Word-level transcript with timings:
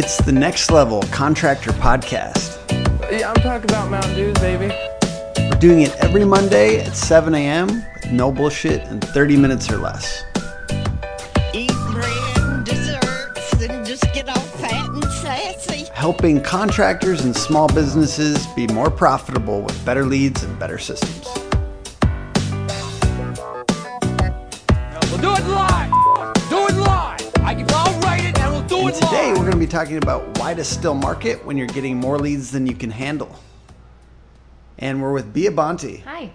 It's 0.00 0.16
the 0.18 0.30
Next 0.30 0.70
Level 0.70 1.02
Contractor 1.10 1.72
Podcast. 1.72 2.56
Yeah, 3.10 3.30
I'm 3.30 3.42
talking 3.42 3.68
about 3.68 3.90
Mountain 3.90 4.14
Dews, 4.14 4.38
baby. 4.38 4.72
We're 5.36 5.58
doing 5.58 5.80
it 5.80 5.90
every 5.96 6.24
Monday 6.24 6.78
at 6.78 6.94
7 6.94 7.34
a.m. 7.34 7.66
with 7.66 8.12
no 8.12 8.30
bullshit 8.30 8.80
and 8.82 9.02
30 9.02 9.36
minutes 9.36 9.68
or 9.68 9.78
less. 9.78 10.22
Eat 11.52 11.72
bread 11.90 12.38
and 12.38 12.64
desserts 12.64 13.60
and 13.60 13.84
just 13.84 14.04
get 14.14 14.28
all 14.28 14.36
fat 14.36 14.88
and 14.88 15.04
sassy. 15.06 15.86
Helping 15.92 16.40
contractors 16.44 17.24
and 17.24 17.36
small 17.36 17.66
businesses 17.66 18.46
be 18.54 18.68
more 18.68 18.92
profitable 18.92 19.62
with 19.62 19.84
better 19.84 20.04
leads 20.04 20.44
and 20.44 20.56
better 20.60 20.78
systems. 20.78 21.17
Talking 29.68 29.98
about 29.98 30.38
why 30.38 30.54
to 30.54 30.64
still 30.64 30.94
market 30.94 31.44
when 31.44 31.56
you're 31.56 31.66
getting 31.66 31.96
more 31.96 32.18
leads 32.18 32.50
than 32.50 32.66
you 32.66 32.74
can 32.74 32.90
handle. 32.90 33.38
And 34.78 35.02
we're 35.02 35.12
with 35.12 35.32
Bia 35.32 35.50
Bonte. 35.50 36.02
Hi. 36.04 36.32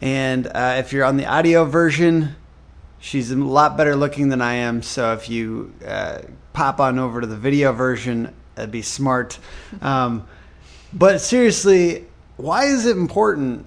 And 0.00 0.46
uh, 0.48 0.76
if 0.78 0.92
you're 0.92 1.04
on 1.04 1.16
the 1.16 1.26
audio 1.26 1.64
version, 1.64 2.34
she's 2.98 3.30
a 3.30 3.36
lot 3.36 3.76
better 3.76 3.94
looking 3.94 4.28
than 4.30 4.42
I 4.42 4.54
am. 4.54 4.82
So 4.82 5.12
if 5.12 5.28
you 5.28 5.72
uh, 5.86 6.22
pop 6.52 6.80
on 6.80 6.98
over 6.98 7.20
to 7.20 7.26
the 7.26 7.36
video 7.36 7.72
version, 7.72 8.34
that'd 8.54 8.72
be 8.72 8.82
smart. 8.82 9.38
Um, 9.80 10.26
but 10.92 11.20
seriously, 11.20 12.06
why 12.36 12.64
is 12.64 12.86
it 12.86 12.96
important 12.96 13.66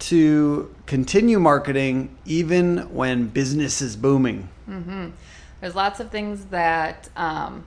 to 0.00 0.74
continue 0.86 1.38
marketing 1.38 2.14
even 2.26 2.92
when 2.92 3.28
business 3.28 3.80
is 3.80 3.96
booming? 3.96 4.48
There's 5.62 5.76
lots 5.76 6.00
of 6.00 6.10
things 6.10 6.46
that, 6.46 7.08
um, 7.16 7.64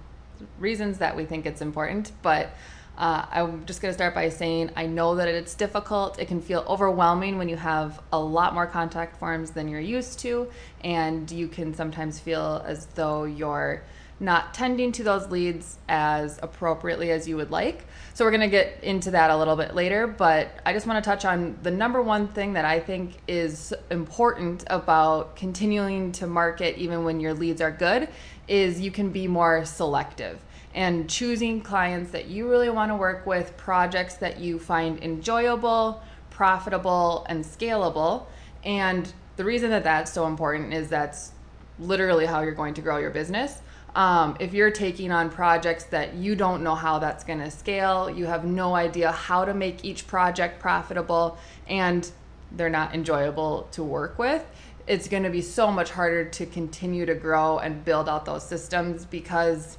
reasons 0.59 0.98
that 0.98 1.16
we 1.16 1.23
think 1.23 1.45
it's 1.45 1.62
important, 1.62 2.12
but 2.21 2.49
uh, 2.98 3.26
I'm 3.32 3.65
just 3.65 3.82
going 3.82 3.90
to 3.90 3.93
start 3.93 4.13
by 4.13 4.27
saying 4.27 4.71
I 4.76 4.85
know 4.85 5.15
that 5.15 5.29
it's 5.29 5.55
difficult. 5.55 6.20
It 6.20 6.27
can 6.27 6.41
feel 6.41 6.65
overwhelming 6.68 7.37
when 7.37 7.48
you 7.48 7.55
have 7.55 8.02
a 8.12 8.20
lot 8.20 8.54
more 8.54 8.68
contact 8.68 9.15
forms 9.15 9.52
than 9.52 9.70
you're 9.70 9.79
used 9.79 10.20
to, 10.20 10.52
and 10.84 11.32
you 11.32 11.48
can 11.48 11.74
sometimes 11.74 12.20
feel 12.20 12.62
as 12.68 12.85
though 12.96 13.24
you're 13.24 13.82
not 14.20 14.54
tending 14.54 14.91
to 14.91 15.04
those 15.04 15.30
leads 15.32 15.77
as 15.87 16.37
appropriately 16.43 17.12
as 17.12 17.30
you 17.30 17.37
would 17.37 17.49
like. 17.49 17.85
So 18.16 18.24
we're 18.24 18.32
going 18.32 18.40
to 18.40 18.48
get 18.48 18.80
into 18.82 19.12
that 19.12 19.30
a 19.30 19.35
little 19.35 19.58
bit 19.58 19.76
later, 19.76 20.08
but 20.08 20.48
I 20.66 20.71
just 20.71 20.88
want 20.88 21.04
to 21.04 21.10
touch 21.10 21.26
on 21.26 21.60
the 21.63 21.70
number 21.70 22.02
one 22.02 22.30
thing 22.30 22.54
that 22.54 22.63
I 22.63 22.80
think 22.80 23.18
is 23.27 23.74
important 23.91 24.63
about 24.68 25.35
continuing 25.35 26.13
to 26.13 26.26
market 26.26 26.77
even 26.77 27.04
when 27.04 27.20
your 27.20 27.34
leads 27.34 27.60
are 27.60 27.71
good 27.71 28.08
is 28.48 28.80
you 28.80 28.90
can 28.90 29.10
be 29.10 29.27
more 29.27 29.66
selective 29.66 30.40
and 30.74 31.10
choosing 31.10 31.60
clients 31.60 32.12
that 32.12 32.27
you 32.27 32.49
really 32.49 32.70
want 32.70 32.90
to 32.90 32.96
work 32.96 33.26
with, 33.26 33.58
projects 33.58 34.16
that 34.16 34.40
you 34.40 34.60
find 34.60 35.04
enjoyable, 35.04 36.02
profitable, 36.30 37.26
and 37.27 37.43
scalable. 37.43 38.27
And 38.63 39.12
the 39.36 39.43
reason 39.43 39.71
that 39.71 39.84
that's 39.84 40.13
so 40.13 40.26
important 40.26 40.74
is 40.74 40.88
that's 40.88 41.34
literally 41.80 42.26
how 42.26 42.43
you're 42.43 42.54
going 42.54 42.76
to 42.76 42.82
grow 42.82 42.96
your 42.96 43.12
business. 43.12 43.62
Um, 43.96 44.35
if 44.41 44.54
you're 44.54 44.71
taking 44.71 45.10
on 45.12 45.29
projects 45.29 45.85
that 45.85 46.15
you 46.15 46.35
don't 46.35 46.63
know 46.63 46.76
how 46.76 46.99
that's 46.99 47.24
going 47.24 47.40
to 47.40 47.49
scale, 47.49 48.10
you 48.10 48.26
have 48.26 48.43
no 48.43 48.76
idea 48.76 49.10
how 49.12 49.46
to 49.46 49.54
make 49.54 49.85
each 49.85 50.05
project 50.05 50.60
profitable, 50.60 51.37
and 51.68 52.12
they're 52.52 52.70
not 52.70 52.93
enjoyable 52.93 53.70
to 53.71 53.84
work 53.84 54.20
with, 54.20 54.46
it's 54.85 55.07
going 55.07 55.24
to 55.24 55.29
be 55.29 55.41
so 55.41 55.71
much 55.71 55.91
harder 55.91 56.26
to 56.26 56.46
continue 56.46 57.05
to 57.05 57.15
grow 57.15 57.57
and 57.57 57.85
build 57.85 58.10
out 58.10 58.26
those 58.26 58.46
systems 58.46 59.05
because 59.05 59.77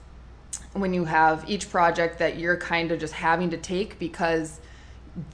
when 0.72 0.92
you 0.92 1.04
have 1.04 1.48
each 1.48 1.70
project 1.70 2.18
that 2.18 2.38
you're 2.38 2.56
kind 2.56 2.90
of 2.90 2.98
just 2.98 3.14
having 3.14 3.50
to 3.50 3.56
take 3.56 3.98
because 3.98 4.60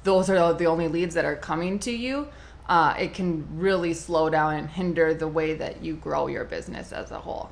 those 0.03 0.29
are 0.29 0.53
the 0.53 0.67
only 0.67 0.89
leads 0.89 1.15
that 1.15 1.25
are 1.25 1.37
coming 1.37 1.79
to 1.79 1.91
you, 1.91 2.29
uh, 2.69 2.95
it 2.99 3.15
can 3.15 3.47
really 3.59 3.95
slow 3.95 4.29
down 4.29 4.55
and 4.55 4.71
hinder 4.71 5.15
the 5.15 5.29
way 5.29 5.55
that 5.55 5.83
you 5.83 5.95
grow 5.95 6.27
your 6.27 6.45
business 6.45 6.93
as 6.93 7.11
a 7.11 7.19
whole. 7.19 7.51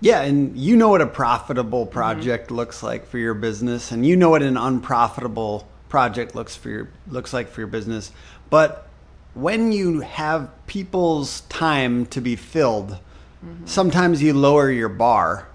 Yeah, 0.00 0.20
and 0.22 0.56
you 0.56 0.76
know 0.76 0.90
what 0.90 1.00
a 1.00 1.06
profitable 1.06 1.86
project 1.86 2.50
looks 2.50 2.82
like 2.82 3.06
for 3.06 3.18
your 3.18 3.34
business, 3.34 3.92
and 3.92 4.04
you 4.04 4.16
know 4.16 4.28
what 4.30 4.42
an 4.42 4.56
unprofitable 4.56 5.66
project 5.88 6.34
looks 6.34 6.54
for 6.54 6.68
your 6.68 6.88
looks 7.08 7.32
like 7.32 7.48
for 7.48 7.62
your 7.62 7.68
business. 7.68 8.12
But 8.50 8.88
when 9.34 9.72
you 9.72 10.00
have 10.00 10.50
people's 10.66 11.42
time 11.42 12.06
to 12.06 12.20
be 12.20 12.36
filled, 12.36 12.98
sometimes 13.64 14.22
you 14.22 14.34
lower 14.34 14.70
your 14.70 14.88
bar 14.88 15.46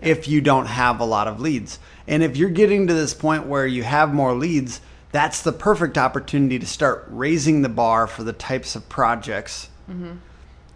if 0.00 0.26
you 0.28 0.40
don't 0.40 0.66
have 0.66 1.00
a 1.00 1.04
lot 1.04 1.28
of 1.28 1.40
leads. 1.40 1.78
And 2.08 2.22
if 2.22 2.36
you're 2.36 2.50
getting 2.50 2.86
to 2.86 2.94
this 2.94 3.14
point 3.14 3.46
where 3.46 3.66
you 3.66 3.82
have 3.82 4.12
more 4.14 4.34
leads, 4.34 4.80
that's 5.12 5.42
the 5.42 5.52
perfect 5.52 5.96
opportunity 5.98 6.58
to 6.58 6.66
start 6.66 7.06
raising 7.08 7.62
the 7.62 7.68
bar 7.68 8.06
for 8.06 8.22
the 8.24 8.32
types 8.32 8.74
of 8.76 8.88
projects 8.88 9.68
Mm-hmm. 9.88 10.14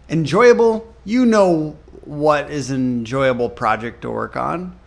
enjoyable 0.09 0.93
you 1.03 1.25
know 1.25 1.77
what 2.03 2.49
is 2.49 2.71
an 2.71 2.77
enjoyable 2.99 3.49
project 3.49 4.01
to 4.01 4.11
work 4.11 4.35
on. 4.35 4.77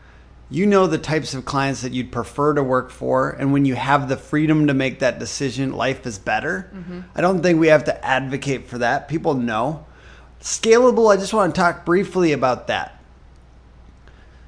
You 0.50 0.66
know 0.66 0.86
the 0.86 0.98
types 0.98 1.34
of 1.34 1.44
clients 1.44 1.82
that 1.82 1.92
you'd 1.92 2.12
prefer 2.12 2.54
to 2.54 2.62
work 2.62 2.90
for 2.90 3.30
and 3.30 3.52
when 3.52 3.64
you 3.64 3.74
have 3.74 4.08
the 4.08 4.16
freedom 4.16 4.66
to 4.66 4.74
make 4.74 4.98
that 5.00 5.18
decision 5.18 5.72
life 5.72 6.06
is 6.06 6.18
better. 6.18 6.70
Mm-hmm. 6.74 7.00
I 7.14 7.20
don't 7.20 7.42
think 7.42 7.58
we 7.58 7.68
have 7.68 7.84
to 7.84 8.04
advocate 8.04 8.66
for 8.66 8.78
that. 8.78 9.08
People 9.08 9.34
know. 9.34 9.86
Scalable 10.40 11.10
i 11.10 11.16
just 11.16 11.32
want 11.32 11.54
to 11.54 11.60
talk 11.60 11.84
briefly 11.84 12.32
about 12.32 12.66
that. 12.66 13.00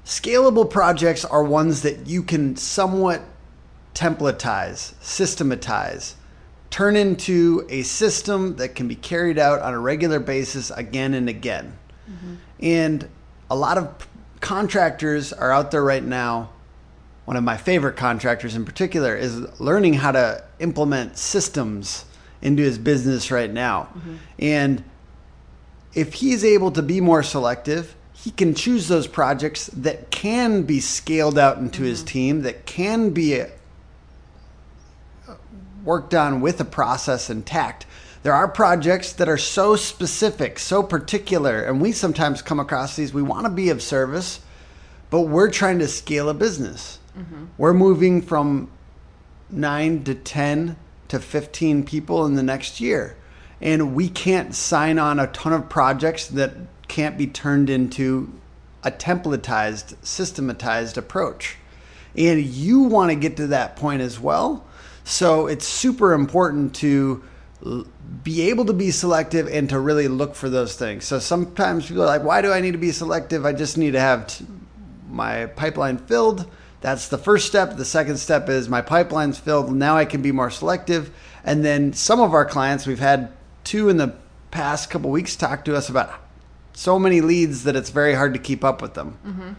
Scalable 0.05 0.69
projects 0.69 1.25
are 1.25 1.43
ones 1.43 1.83
that 1.83 2.07
you 2.07 2.23
can 2.23 2.55
somewhat 2.57 3.23
templatize 3.95 4.93
systematize 5.01 6.17
turn 6.71 6.97
into 6.97 7.67
a 7.71 7.83
system 7.83 8.57
that 8.57 8.75
can 8.75 8.87
be 8.87 8.95
carried 8.95 9.39
out 9.39 9.63
on 9.63 9.73
a 9.73 9.79
regular 9.79 10.21
basis 10.21 10.71
again 10.71 11.15
and 11.15 11.29
again. 11.29 11.79
And 12.61 13.09
a 13.51 13.57
lot 13.57 13.79
of 13.79 14.09
contractors 14.41 15.33
are 15.33 15.53
out 15.53 15.71
there 15.71 15.83
right 15.83 16.05
now. 16.05 16.51
One 17.25 17.37
of 17.37 17.43
my 17.43 17.57
favorite 17.57 17.97
contractors 17.97 18.55
in 18.55 18.65
particular 18.65 19.17
is 19.17 19.61
learning 19.61 19.95
how 19.95 20.13
to 20.13 20.45
implement 20.61 21.19
systems 21.19 22.05
into 22.43 22.63
his 22.63 22.79
business 22.79 23.31
right 23.31 23.51
now. 23.51 23.83
Mm-hmm. 23.83 24.17
And 24.39 24.85
if 25.95 26.15
he's 26.15 26.45
able 26.45 26.71
to 26.73 26.83
be 26.83 27.01
more 27.01 27.23
selective, 27.23 27.97
he 28.13 28.31
can 28.31 28.55
choose 28.55 28.87
those 28.87 29.07
projects 29.07 29.67
that 29.69 30.11
can 30.11 30.63
be 30.63 30.79
scaled 30.81 31.39
out 31.39 31.59
into 31.59 31.83
his 31.83 32.01
mm-hmm. 32.01 32.09
team, 32.09 32.43
that 32.43 32.67
can 32.67 33.11
be 33.11 33.41
uh, 33.41 33.47
worked 35.85 36.15
on 36.15 36.41
with 36.41 36.61
a 36.61 36.65
process 36.65 37.31
intact. 37.31 37.87
There 38.27 38.35
are 38.35 38.49
projects 38.49 39.13
that 39.13 39.29
are 39.29 39.39
so 39.39 39.77
specific, 39.77 40.59
so 40.59 40.83
particular, 40.83 41.63
and 41.63 41.81
we 41.81 41.93
sometimes 41.93 42.43
come 42.43 42.59
across 42.59 42.97
these. 42.97 43.15
We 43.15 43.23
want 43.23 43.45
to 43.47 43.53
be 43.53 43.71
of 43.71 43.81
service, 43.81 44.41
but 45.11 45.21
we're 45.21 45.49
trying 45.49 45.79
to 45.79 45.87
scale 45.87 46.29
a 46.29 46.35
business. 46.35 46.99
Mm-hmm. 47.17 47.45
We're 47.57 47.73
moving 47.73 48.21
from 48.21 48.69
nine 49.49 50.03
to 50.03 50.17
10 50.17 50.75
to 51.07 51.21
15 51.21 51.85
people 51.85 52.27
in 52.27 52.35
the 52.35 52.43
next 52.43 52.81
year. 52.81 53.17
And 53.61 53.95
we 53.95 54.09
can't 54.09 54.57
sign 54.57 54.99
on 54.99 55.21
a 55.21 55.29
ton 55.29 55.53
of 55.53 55.69
projects 55.69 56.27
that 56.27 56.55
can't 56.89 57.17
be 57.17 57.29
turned 57.29 57.71
into 57.71 58.33
a 58.83 58.91
templatized, 58.91 59.95
systematized 60.05 60.99
approach. 60.99 61.59
And 62.17 62.43
you 62.43 62.81
want 62.81 63.13
to 63.13 63.15
get 63.15 63.37
to 63.37 63.47
that 63.47 63.77
point 63.77 64.03
as 64.03 64.19
well. 64.19 64.67
So 65.05 65.47
it's 65.47 65.65
super 65.65 66.13
important 66.13 66.75
to 66.77 67.23
be 68.23 68.43
able 68.43 68.65
to 68.67 68.73
be 68.73 68.91
selective 68.91 69.47
and 69.47 69.69
to 69.71 69.79
really 69.79 70.09
look 70.09 70.35
for 70.35 70.49
those 70.49 70.77
things. 70.77 71.05
So 71.05 71.19
sometimes 71.19 71.87
people 71.87 72.03
are 72.03 72.07
like, 72.07 72.23
why 72.23 72.43
do 72.43 72.53
I 72.53 72.61
need 72.61 72.73
to 72.73 72.79
be 72.79 72.93
selective? 72.93 73.47
I 73.47 73.53
just 73.53 73.79
need 73.79 73.93
to 73.93 74.01
have 74.01 74.27
t- 74.27 74.47
my 75.09 75.47
pipeline 75.47 75.99
filled. 75.99 76.51
That's 76.81 77.09
the 77.09 77.19
first 77.19 77.47
step. 77.47 77.77
The 77.77 77.85
second 77.85 78.19
step 78.19 78.49
is 78.49 78.69
my 78.69 78.83
pipeline's 78.83 79.39
filled. 79.39 79.75
Now 79.75 79.97
I 79.97 80.05
can 80.05 80.23
be 80.23 80.33
more 80.33 80.51
selective. 80.51 81.11
And 81.45 81.65
then 81.65 81.93
some 81.93 82.21
of 82.21 82.35
our 82.35 82.45
clients, 82.45 82.87
we've 82.87 82.99
had 82.99 83.33
two 83.65 83.89
in 83.89 83.97
the 83.97 84.15
past 84.51 84.91
couple 84.91 85.11
weeks 85.11 85.37
talk 85.37 85.65
to 85.65 85.77
us 85.77 85.89
about 85.89 86.13
so 86.73 86.99
many 86.99 87.21
leads 87.21 87.65
that 87.65 87.77
it's 87.77 87.91
very 87.91 88.15
hard 88.15 88.35
to 88.35 88.41
keep 88.41 88.63
up 88.63 88.83
with 88.83 88.95
them. 88.95 89.19
Mm-hmm. 89.27 89.53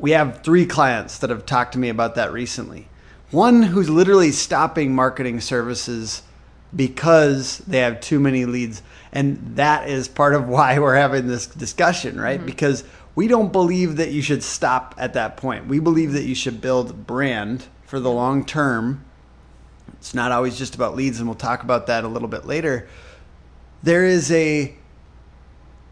We 0.00 0.12
have 0.12 0.42
three 0.42 0.66
clients 0.66 1.18
that 1.18 1.30
have 1.30 1.44
talked 1.44 1.72
to 1.72 1.78
me 1.78 1.88
about 1.88 2.14
that 2.14 2.32
recently. 2.32 2.88
One 3.30 3.62
who's 3.62 3.90
literally 3.90 4.30
stopping 4.30 4.94
marketing 4.94 5.40
services 5.40 6.22
because 6.74 7.58
they 7.58 7.78
have 7.78 8.00
too 8.00 8.20
many 8.20 8.44
leads. 8.44 8.82
And 9.12 9.56
that 9.56 9.88
is 9.88 10.08
part 10.08 10.34
of 10.34 10.48
why 10.48 10.78
we're 10.78 10.96
having 10.96 11.26
this 11.26 11.46
discussion, 11.46 12.20
right? 12.20 12.38
Mm-hmm. 12.38 12.46
Because 12.46 12.84
we 13.14 13.26
don't 13.26 13.52
believe 13.52 13.96
that 13.96 14.12
you 14.12 14.22
should 14.22 14.42
stop 14.42 14.94
at 14.98 15.14
that 15.14 15.36
point. 15.36 15.66
We 15.66 15.80
believe 15.80 16.12
that 16.12 16.24
you 16.24 16.34
should 16.34 16.60
build 16.60 17.06
brand 17.06 17.66
for 17.84 17.98
the 17.98 18.10
long 18.10 18.44
term. 18.44 19.04
It's 19.94 20.14
not 20.14 20.30
always 20.30 20.56
just 20.56 20.74
about 20.74 20.94
leads, 20.94 21.18
and 21.18 21.28
we'll 21.28 21.34
talk 21.34 21.64
about 21.64 21.88
that 21.88 22.04
a 22.04 22.08
little 22.08 22.28
bit 22.28 22.46
later. 22.46 22.88
There 23.82 24.04
is 24.04 24.30
a 24.30 24.74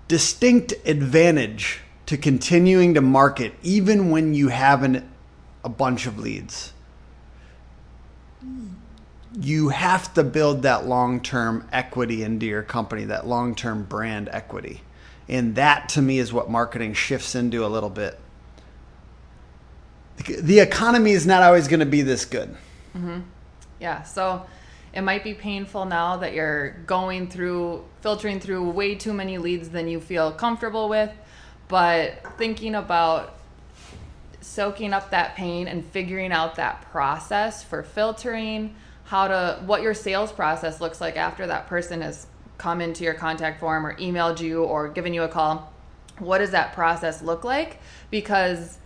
distinct 0.07 0.75
advantage 0.85 1.81
to 2.07 2.17
continuing 2.17 2.95
to 2.95 3.01
market 3.01 3.55
even 3.63 4.11
when 4.11 4.33
you 4.33 4.49
have 4.49 4.85
an, 4.85 5.11
a 5.65 5.69
bunch 5.69 6.07
of 6.07 6.19
leads. 6.19 6.73
You 9.39 9.69
have 9.69 10.15
to 10.15 10.25
build 10.25 10.63
that 10.63 10.87
long 10.87 11.21
term 11.21 11.69
equity 11.73 12.23
into 12.23 12.47
your 12.47 12.63
company, 12.63 13.05
that 13.05 13.27
long 13.27 13.55
term 13.55 13.85
brand 13.85 14.29
equity. 14.33 14.83
And 15.29 15.57
that 15.57 15.89
to 15.91 16.03
me 16.03 16.19
is 16.19 16.33
what 16.33 16.49
marketing 16.49 16.95
shifts 16.95 17.35
into 17.35 17.65
a 17.65 17.69
little 17.69 17.91
bit. 17.91 18.19
The 20.27 20.61
economy 20.61 21.11
is 21.11 21.27
not 21.27 21.43
always 21.43 21.69
going 21.69 21.81
to 21.81 21.87
be 21.87 22.03
this 22.03 22.25
good. 22.25 22.57
Mhm. 22.97 23.25
Yeah, 23.79 24.03
so 24.05 24.47
it 24.95 25.03
might 25.03 25.23
be 25.23 25.35
painful 25.35 25.85
now 25.85 26.17
that 26.17 26.33
you're 26.33 26.71
going 26.87 27.29
through, 27.29 27.85
filtering 28.01 28.41
through 28.41 28.71
way 28.71 28.95
too 28.95 29.13
many 29.13 29.37
leads 29.37 29.69
than 29.69 29.89
you 29.89 30.01
feel 30.01 30.33
comfortable 30.33 30.89
with, 30.89 31.11
but 31.69 32.15
thinking 32.39 32.75
about 32.75 33.35
soaking 34.41 34.95
up 34.95 35.11
that 35.11 35.37
pain 35.37 35.69
and 35.69 35.85
figuring 35.85 36.33
out 36.33 36.55
that 36.55 36.81
process 36.91 37.63
for 37.63 37.83
filtering, 37.83 38.75
how 39.07 39.29
to, 39.29 39.63
what 39.65 39.83
your 39.83 39.95
sales 39.95 40.33
process 40.33 40.81
looks 40.81 41.01
like 41.01 41.17
after 41.17 41.47
that 41.47 41.67
person 41.67 42.03
has 42.03 42.27
come 42.59 42.81
into 42.81 43.05
your 43.05 43.15
contact 43.15 43.61
form 43.61 43.87
or 43.87 43.95
emailed 43.97 44.41
you 44.41 44.65
or 44.65 44.89
given 44.89 45.15
you 45.15 45.23
a 45.23 45.29
call. 45.29 45.73
What 46.19 46.39
does 46.39 46.51
that 46.51 46.73
process 46.75 47.23
look 47.23 47.45
like? 47.45 47.79
Because 48.11 48.79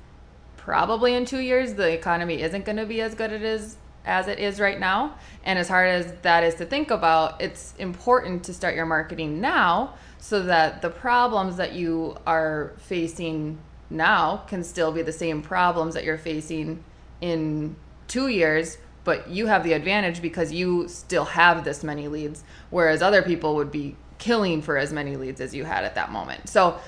probably 0.57 1.15
in 1.15 1.25
two 1.25 1.39
years 1.41 1.75
the 1.75 1.91
economy 1.91 2.43
isn't 2.43 2.65
going 2.67 2.77
to 2.77 2.85
be 2.85 3.01
as 3.01 3.15
good 3.15 3.33
it 3.33 3.43
is 3.43 3.77
as 4.05 4.29
it 4.29 4.39
is 4.39 4.61
right 4.61 4.79
now 4.79 5.17
and 5.43 5.59
as 5.59 5.69
hard 5.69 5.89
as 5.89 6.13
that 6.23 6.45
is 6.45 6.55
to 6.55 6.67
think 6.67 6.91
about 6.91 7.41
it's 7.41 7.75
important 7.79 8.45
to 8.45 8.53
start 8.53 8.75
your 8.75 8.85
marketing 8.85 9.41
now 9.41 9.95
so 10.19 10.43
that 10.43 10.83
the 10.83 10.91
problems 10.91 11.57
that 11.57 11.73
you 11.73 12.15
are 12.27 12.73
facing 12.77 13.59
now 13.89 14.37
can 14.49 14.63
still 14.63 14.93
be 14.93 15.01
the 15.01 15.13
same 15.13 15.41
problems 15.41 15.95
that 15.95 16.05
you're 16.05 16.19
facing 16.19 16.85
in 17.23 17.75
two 18.07 18.29
years 18.29 18.77
but 19.05 19.29
you 19.29 19.47
have 19.47 19.65
the 19.65 19.73
advantage 19.73 20.21
because 20.21 20.53
you 20.53 20.87
still 20.89 21.25
have 21.25 21.65
this 21.65 21.83
many 21.83 22.09
leads 22.09 22.45
whereas 22.71 23.03
other 23.03 23.23
people 23.23 23.55
would 23.55 23.71
be 23.71 23.97
killing 24.19 24.61
for 24.61 24.77
as 24.77 24.93
many 24.93 25.17
leads 25.17 25.41
as 25.41 25.55
you 25.55 25.65
had 25.65 25.85
at 25.85 25.95
that 25.95 26.11
moment 26.11 26.49
so 26.49 26.79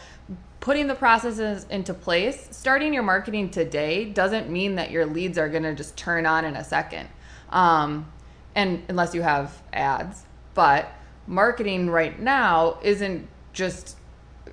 putting 0.63 0.87
the 0.87 0.95
processes 0.95 1.67
into 1.71 1.93
place, 1.93 2.47
starting 2.53 2.95
your 2.95 3.03
marketing 3.03 3.51
today 3.51 4.05
doesn't 4.05 4.49
mean 4.49 4.77
that 4.77 4.93
your 4.93 5.05
leads 5.05 5.37
are 5.37 5.49
going 5.49 5.65
to 5.65 5.75
just 5.75 5.97
turn 5.97 6.25
on 6.25 6.45
in 6.45 6.55
a 6.55 6.63
second. 6.63 7.09
Um, 7.51 8.11
and 8.55 8.81
unless 8.89 9.13
you 9.13 9.23
have 9.23 9.61
ads, 9.73 10.23
but 10.55 10.89
marketing 11.27 11.91
right 11.91 12.19
now 12.19 12.79
isn't 12.81 13.27
just 13.53 13.97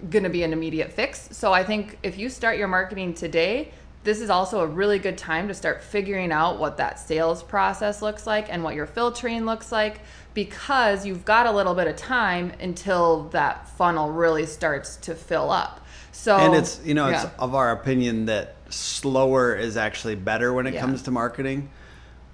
going 0.10 0.24
to 0.24 0.32
be 0.32 0.42
an 0.42 0.52
immediate 0.52 0.92
fix. 0.92 1.30
So 1.32 1.54
I 1.54 1.64
think 1.64 2.00
if 2.02 2.18
you 2.18 2.30
start 2.30 2.58
your 2.58 2.68
marketing 2.68 3.14
today, 3.14 3.72
this 4.04 4.22
is 4.22 4.30
also 4.30 4.62
a 4.62 4.68
really 4.68 5.00
good 5.00 5.18
time 5.18 5.48
to 5.50 5.54
start 5.54 5.84
figuring 5.84 6.32
out 6.32 6.60
what 6.60 6.78
that 6.78 7.00
sales 7.00 7.44
process 7.44 8.02
looks 8.02 8.26
like 8.26 8.48
and 8.50 8.64
what 8.64 8.76
your 8.76 8.86
filtering 8.86 9.46
looks 9.46 9.72
like 9.72 10.02
because 10.34 11.06
you've 11.06 11.26
got 11.26 11.46
a 11.48 11.52
little 11.52 11.76
bit 11.76 11.88
of 11.88 11.96
time 11.96 12.54
until 12.62 13.24
that 13.30 13.68
funnel 13.78 14.12
really 14.12 14.46
starts 14.46 14.96
to 14.98 15.16
fill 15.16 15.52
up. 15.52 15.86
So 16.12 16.38
and 16.38 16.56
it's 16.56 16.80
you 16.86 16.94
know 16.94 17.08
it's 17.08 17.24
yeah. 17.24 17.30
of 17.40 17.56
our 17.56 17.72
opinion 17.72 18.26
that 18.26 18.56
slower 18.70 19.56
is 19.56 19.78
actually 19.78 20.16
better 20.16 20.54
when 20.54 20.68
it 20.68 20.74
Yeah. 20.74 20.82
comes 20.82 21.04
to 21.04 21.12
marketing 21.12 21.70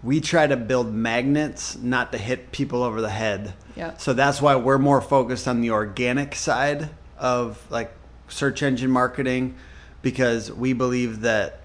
we 0.03 0.21
try 0.21 0.45
to 0.45 0.55
build 0.55 0.93
magnets 0.93 1.77
not 1.77 2.11
to 2.11 2.17
hit 2.17 2.51
people 2.51 2.83
over 2.83 3.01
the 3.01 3.09
head 3.09 3.53
Yeah. 3.75 3.95
so 3.97 4.13
that's 4.13 4.41
why 4.41 4.55
we're 4.55 4.77
more 4.77 5.01
focused 5.01 5.47
on 5.47 5.61
the 5.61 5.71
organic 5.71 6.35
side 6.35 6.89
of 7.17 7.61
like 7.69 7.91
search 8.27 8.61
engine 8.63 8.91
marketing 8.91 9.55
because 10.05 10.51
we 10.51 10.71
believe 10.71 11.21
that 11.21 11.61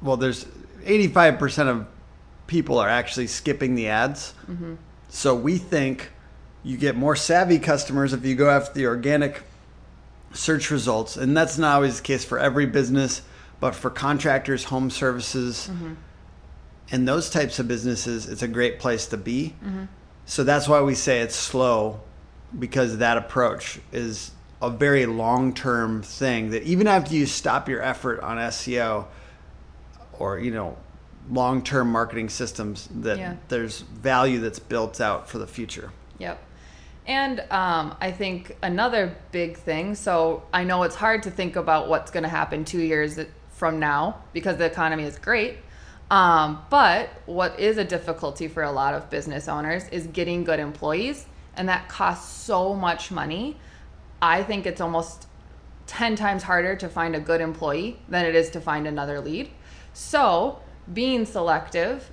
well 0.00 0.16
there's 0.16 0.46
85% 0.84 1.68
of 1.68 1.86
people 2.46 2.78
are 2.78 2.88
actually 2.88 3.26
skipping 3.26 3.74
the 3.74 3.88
ads 3.88 4.34
mm-hmm. 4.48 4.74
so 5.08 5.34
we 5.34 5.58
think 5.58 6.10
you 6.62 6.76
get 6.76 6.96
more 6.96 7.16
savvy 7.16 7.58
customers 7.58 8.12
if 8.12 8.24
you 8.24 8.34
go 8.34 8.48
after 8.48 8.72
the 8.74 8.86
organic 8.86 9.42
search 10.32 10.70
results. 10.70 11.16
And 11.16 11.36
that's 11.36 11.58
not 11.58 11.76
always 11.76 11.98
the 11.98 12.02
case 12.02 12.24
for 12.24 12.38
every 12.38 12.66
business, 12.66 13.22
but 13.60 13.74
for 13.74 13.90
contractors, 13.90 14.64
home 14.64 14.90
services, 14.90 15.68
mm-hmm. 15.70 15.94
and 16.90 17.06
those 17.06 17.30
types 17.30 17.58
of 17.58 17.68
businesses, 17.68 18.28
it's 18.28 18.42
a 18.42 18.48
great 18.48 18.78
place 18.78 19.06
to 19.06 19.16
be. 19.16 19.54
Mm-hmm. 19.64 19.84
So 20.26 20.44
that's 20.44 20.68
why 20.68 20.80
we 20.82 20.94
say 20.94 21.20
it's 21.20 21.36
slow 21.36 22.00
because 22.58 22.98
that 22.98 23.16
approach 23.16 23.80
is 23.92 24.30
a 24.62 24.70
very 24.70 25.04
long 25.06 25.52
term 25.52 26.02
thing 26.02 26.50
that 26.50 26.62
even 26.62 26.86
after 26.86 27.14
you 27.14 27.26
stop 27.26 27.68
your 27.68 27.82
effort 27.82 28.20
on 28.20 28.38
SEO 28.38 29.06
or, 30.12 30.38
you 30.38 30.52
know, 30.52 30.76
long 31.30 31.62
term 31.62 31.90
marketing 31.90 32.28
systems 32.28 32.88
that 33.00 33.18
Yeah. 33.18 33.34
there's 33.48 33.80
value 33.80 34.38
that's 34.38 34.60
built 34.60 35.00
out 35.00 35.28
for 35.28 35.38
the 35.38 35.46
future. 35.46 35.90
Yep. 36.18 36.38
And 37.06 37.40
um, 37.50 37.96
I 38.00 38.12
think 38.12 38.56
another 38.62 39.16
big 39.32 39.56
thing. 39.56 39.96
So 39.96 40.44
I 40.52 40.62
know 40.62 40.84
it's 40.84 40.94
hard 40.94 41.24
to 41.24 41.30
think 41.32 41.56
about 41.56 41.88
what's 41.88 42.12
going 42.12 42.22
to 42.22 42.28
happen 42.28 42.64
two 42.64 42.80
years 42.80 43.18
from 43.50 43.80
now 43.80 44.18
because 44.32 44.56
the 44.56 44.64
economy 44.66 45.02
is 45.02 45.18
great. 45.18 45.58
Um, 46.12 46.62
but 46.70 47.08
what 47.26 47.58
is 47.58 47.78
a 47.78 47.84
difficulty 47.84 48.46
for 48.46 48.62
a 48.62 48.70
lot 48.70 48.94
of 48.94 49.10
business 49.10 49.48
owners 49.48 49.88
is 49.88 50.06
getting 50.08 50.44
good 50.44 50.60
employees, 50.60 51.26
and 51.56 51.68
that 51.68 51.88
costs 51.88 52.30
so 52.44 52.74
much 52.74 53.10
money. 53.10 53.56
I 54.22 54.44
think 54.44 54.66
it's 54.66 54.80
almost 54.80 55.26
10 55.88 56.14
times 56.14 56.44
harder 56.44 56.76
to 56.76 56.88
find 56.88 57.16
a 57.16 57.20
good 57.20 57.40
employee 57.40 57.98
than 58.08 58.24
it 58.24 58.36
is 58.36 58.50
to 58.50 58.60
find 58.60 58.86
another 58.86 59.20
lead. 59.20 59.50
So, 59.92 60.60
being 60.94 61.26
selective, 61.26 62.08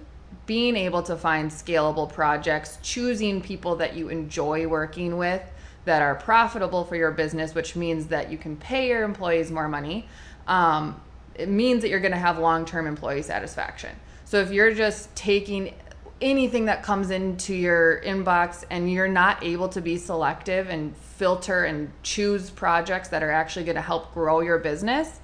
being 0.48 0.76
able 0.76 1.04
to 1.04 1.16
find 1.16 1.52
scalable 1.52 2.12
projects, 2.12 2.80
choosing 2.82 3.42
people 3.42 3.76
that 3.76 3.96
you 3.96 4.10
enjoy 4.10 4.68
working 4.68 5.18
with 5.18 5.44
that 5.86 6.02
are 6.02 6.16
profitable 6.16 6.84
for 6.84 6.96
your 6.96 7.12
business, 7.12 7.54
which 7.54 7.76
means 7.76 8.08
that 8.08 8.32
you 8.32 8.38
can 8.38 8.58
pay 8.58 8.88
your 8.88 9.04
employees 9.04 9.52
more 9.52 9.68
money. 9.68 10.08
Um, 10.48 11.00
it 11.36 11.48
means 11.48 11.84
that 11.84 11.90
you're 11.90 12.00
going 12.00 12.12
to 12.12 12.18
have 12.18 12.40
long 12.40 12.66
term 12.66 12.88
employee 12.88 13.22
satisfaction. 13.22 13.96
So, 14.26 14.40
if 14.42 14.52
you're 14.52 14.74
just 14.74 15.16
taking 15.16 15.76
anything 16.22 16.66
that 16.66 16.84
comes 16.84 17.12
into 17.12 17.54
your 17.54 18.02
inbox 18.02 18.64
and 18.70 18.92
you're 18.92 19.08
not 19.08 19.44
able 19.44 19.70
to 19.70 19.82
be 19.82 19.98
selective 19.98 20.70
and 20.70 20.96
filter 20.96 21.64
and 21.64 21.92
choose 22.04 22.50
projects 22.50 23.10
that 23.10 23.24
are 23.24 23.32
actually 23.32 23.66
going 23.66 23.76
to 23.76 23.82
help 23.82 24.14
grow 24.14 24.42
your 24.42 24.58
business, 24.58 25.20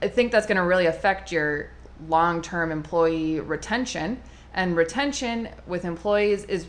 I 0.00 0.08
think 0.08 0.32
that's 0.32 0.46
going 0.46 0.56
to 0.56 0.64
really 0.64 0.86
affect 0.86 1.32
your 1.32 1.70
long 2.08 2.42
term 2.42 2.70
employee 2.70 3.40
retention. 3.40 4.20
And 4.54 4.76
retention 4.76 5.48
with 5.66 5.84
employees 5.84 6.44
is 6.44 6.66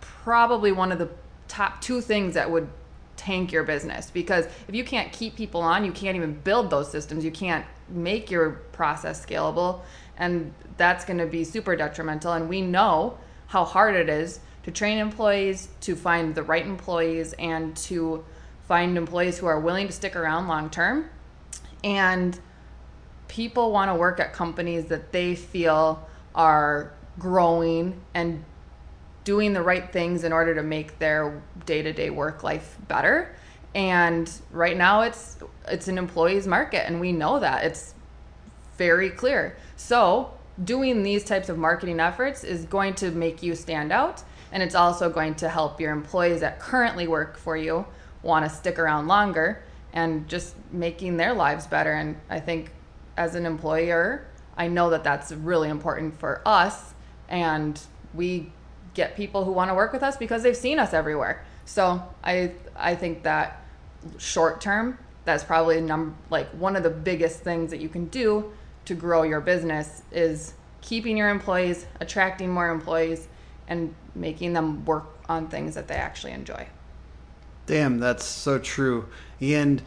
probably 0.00 0.72
one 0.72 0.92
of 0.92 0.98
the 0.98 1.08
top 1.48 1.80
two 1.80 2.00
things 2.00 2.34
that 2.34 2.50
would 2.50 2.68
tank 3.16 3.52
your 3.52 3.64
business 3.64 4.10
because 4.10 4.46
if 4.66 4.74
you 4.74 4.82
can't 4.82 5.12
keep 5.12 5.36
people 5.36 5.60
on, 5.60 5.84
you 5.84 5.92
can't 5.92 6.16
even 6.16 6.32
build 6.32 6.70
those 6.70 6.90
systems. 6.90 7.24
You 7.24 7.30
can't 7.30 7.66
make 7.88 8.30
your 8.30 8.50
process 8.72 9.24
scalable. 9.24 9.80
And 10.16 10.54
that's 10.80 11.04
going 11.04 11.18
to 11.18 11.26
be 11.26 11.44
super 11.44 11.76
detrimental. 11.76 12.32
And 12.32 12.48
we 12.48 12.62
know 12.62 13.18
how 13.48 13.64
hard 13.64 13.94
it 13.94 14.08
is 14.08 14.40
to 14.62 14.70
train 14.70 14.96
employees, 14.98 15.68
to 15.82 15.94
find 15.94 16.34
the 16.34 16.42
right 16.42 16.64
employees, 16.64 17.34
and 17.34 17.76
to 17.76 18.24
find 18.66 18.96
employees 18.96 19.38
who 19.38 19.46
are 19.46 19.60
willing 19.60 19.86
to 19.86 19.92
stick 19.92 20.16
around 20.16 20.48
long 20.48 20.70
term. 20.70 21.10
And 21.84 22.38
people 23.28 23.72
want 23.72 23.90
to 23.90 23.94
work 23.94 24.20
at 24.20 24.32
companies 24.32 24.86
that 24.86 25.12
they 25.12 25.34
feel 25.34 26.08
are 26.34 26.92
growing 27.18 28.00
and 28.14 28.42
doing 29.24 29.52
the 29.52 29.62
right 29.62 29.92
things 29.92 30.24
in 30.24 30.32
order 30.32 30.54
to 30.54 30.62
make 30.62 30.98
their 30.98 31.42
day-to-day 31.66 32.08
work 32.08 32.42
life 32.42 32.78
better 32.88 33.34
and 33.74 34.32
right 34.50 34.76
now 34.76 35.02
it's 35.02 35.36
it's 35.68 35.88
an 35.88 35.98
employees 35.98 36.46
market 36.46 36.86
and 36.86 36.98
we 37.00 37.12
know 37.12 37.38
that 37.38 37.64
it's 37.64 37.94
very 38.76 39.10
clear 39.10 39.56
so 39.76 40.32
doing 40.64 41.02
these 41.02 41.24
types 41.24 41.48
of 41.48 41.56
marketing 41.56 42.00
efforts 42.00 42.44
is 42.44 42.64
going 42.66 42.94
to 42.94 43.10
make 43.10 43.42
you 43.42 43.54
stand 43.54 43.92
out 43.92 44.22
and 44.52 44.62
it's 44.62 44.74
also 44.74 45.08
going 45.08 45.34
to 45.36 45.48
help 45.48 45.80
your 45.80 45.92
employees 45.92 46.40
that 46.40 46.58
currently 46.58 47.06
work 47.06 47.36
for 47.36 47.56
you 47.56 47.86
want 48.22 48.44
to 48.44 48.54
stick 48.54 48.78
around 48.78 49.06
longer 49.06 49.62
and 49.92 50.28
just 50.28 50.54
making 50.70 51.16
their 51.16 51.32
lives 51.32 51.66
better. 51.66 51.92
And 51.92 52.16
i 52.28 52.40
think 52.40 52.72
as 53.16 53.34
an 53.34 53.46
employer 53.46 54.26
i 54.56 54.68
know 54.68 54.90
that 54.90 55.04
that's 55.04 55.32
really 55.32 55.68
important 55.68 56.18
for 56.18 56.42
us 56.46 56.94
and 57.28 57.80
we 58.14 58.52
get 58.94 59.16
people 59.16 59.44
who 59.44 59.52
want 59.52 59.70
to 59.70 59.74
work 59.74 59.92
with 59.92 60.02
us 60.02 60.16
because 60.16 60.42
they've 60.42 60.56
seen 60.56 60.78
us 60.78 60.92
everywhere. 60.92 61.44
So 61.64 62.02
i 62.24 62.52
i 62.76 62.94
think 62.94 63.22
that 63.22 63.64
short 64.18 64.60
term 64.60 64.98
that's 65.24 65.44
probably 65.44 65.80
like 66.30 66.48
one 66.50 66.76
of 66.76 66.82
the 66.82 66.90
biggest 66.90 67.40
things 67.40 67.70
that 67.70 67.80
you 67.80 67.88
can 67.88 68.06
do 68.06 68.52
to 68.90 68.94
grow 68.96 69.22
your 69.22 69.40
business 69.40 70.02
is 70.12 70.54
keeping 70.80 71.16
your 71.16 71.30
employees 71.30 71.86
attracting 72.00 72.50
more 72.50 72.68
employees 72.68 73.28
and 73.68 73.94
making 74.14 74.52
them 74.52 74.84
work 74.84 75.06
on 75.28 75.48
things 75.48 75.74
that 75.74 75.88
they 75.88 75.94
actually 75.94 76.32
enjoy 76.32 76.66
Damn, 77.70 78.00
that's 78.00 78.24
so 78.24 78.58
true. 78.58 79.06
And 79.40 79.80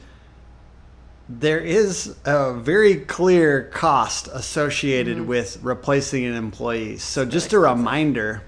there 1.27 1.59
is 1.59 2.15
a 2.23 2.53
very 2.53 2.95
clear 2.95 3.63
cost 3.73 4.29
associated 4.31 5.17
mm-hmm. 5.17 5.27
with 5.27 5.59
replacing 5.61 6.23
an 6.23 6.33
employee. 6.33 6.97
So, 6.97 7.25
just 7.25 7.51
a 7.51 7.59
reminder 7.59 8.41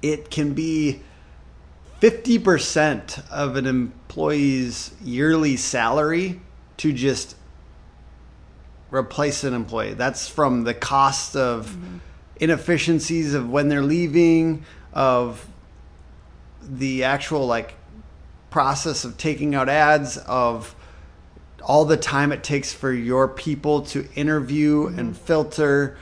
it 0.00 0.30
can 0.30 0.54
be 0.54 1.02
50% 2.00 3.30
of 3.30 3.56
an 3.56 3.66
employee's 3.66 4.94
yearly 5.04 5.58
salary 5.58 6.40
to 6.78 6.94
just 6.94 7.36
replace 8.94 9.44
an 9.44 9.54
employee. 9.54 9.94
That's 9.94 10.28
from 10.28 10.64
the 10.64 10.74
cost 10.74 11.36
of 11.36 11.76
inefficiencies 12.36 13.34
of 13.34 13.50
when 13.50 13.68
they're 13.68 13.82
leaving, 13.82 14.64
of 14.92 15.46
the 16.62 17.04
actual 17.04 17.46
like 17.46 17.74
process 18.50 19.04
of 19.04 19.18
taking 19.18 19.54
out 19.54 19.68
ads, 19.68 20.16
of 20.16 20.74
all 21.62 21.84
the 21.84 21.96
time 21.96 22.30
it 22.30 22.44
takes 22.44 22.72
for 22.72 22.92
your 22.92 23.26
people 23.26 23.82
to 23.82 24.06
interview 24.14 24.84
mm-hmm. 24.86 24.98
and 24.98 25.16
filter 25.16 25.96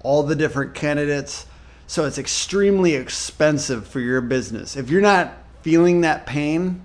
all 0.00 0.22
the 0.22 0.34
different 0.34 0.74
candidates. 0.74 1.46
So 1.86 2.04
it's 2.04 2.18
extremely 2.18 2.94
expensive 2.94 3.86
for 3.86 4.00
your 4.00 4.20
business. 4.20 4.76
If 4.76 4.90
you're 4.90 5.00
not 5.00 5.32
feeling 5.62 6.00
that 6.00 6.26
pain, 6.26 6.82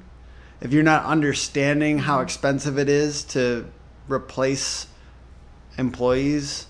if 0.60 0.74
you're 0.74 0.84
not 0.84 1.06
understanding 1.06 1.98
how 2.00 2.16
mm-hmm. 2.16 2.24
expensive 2.24 2.78
it 2.78 2.90
is 2.90 3.24
to 3.26 3.68
replace 4.08 4.88
employees, 5.78 6.68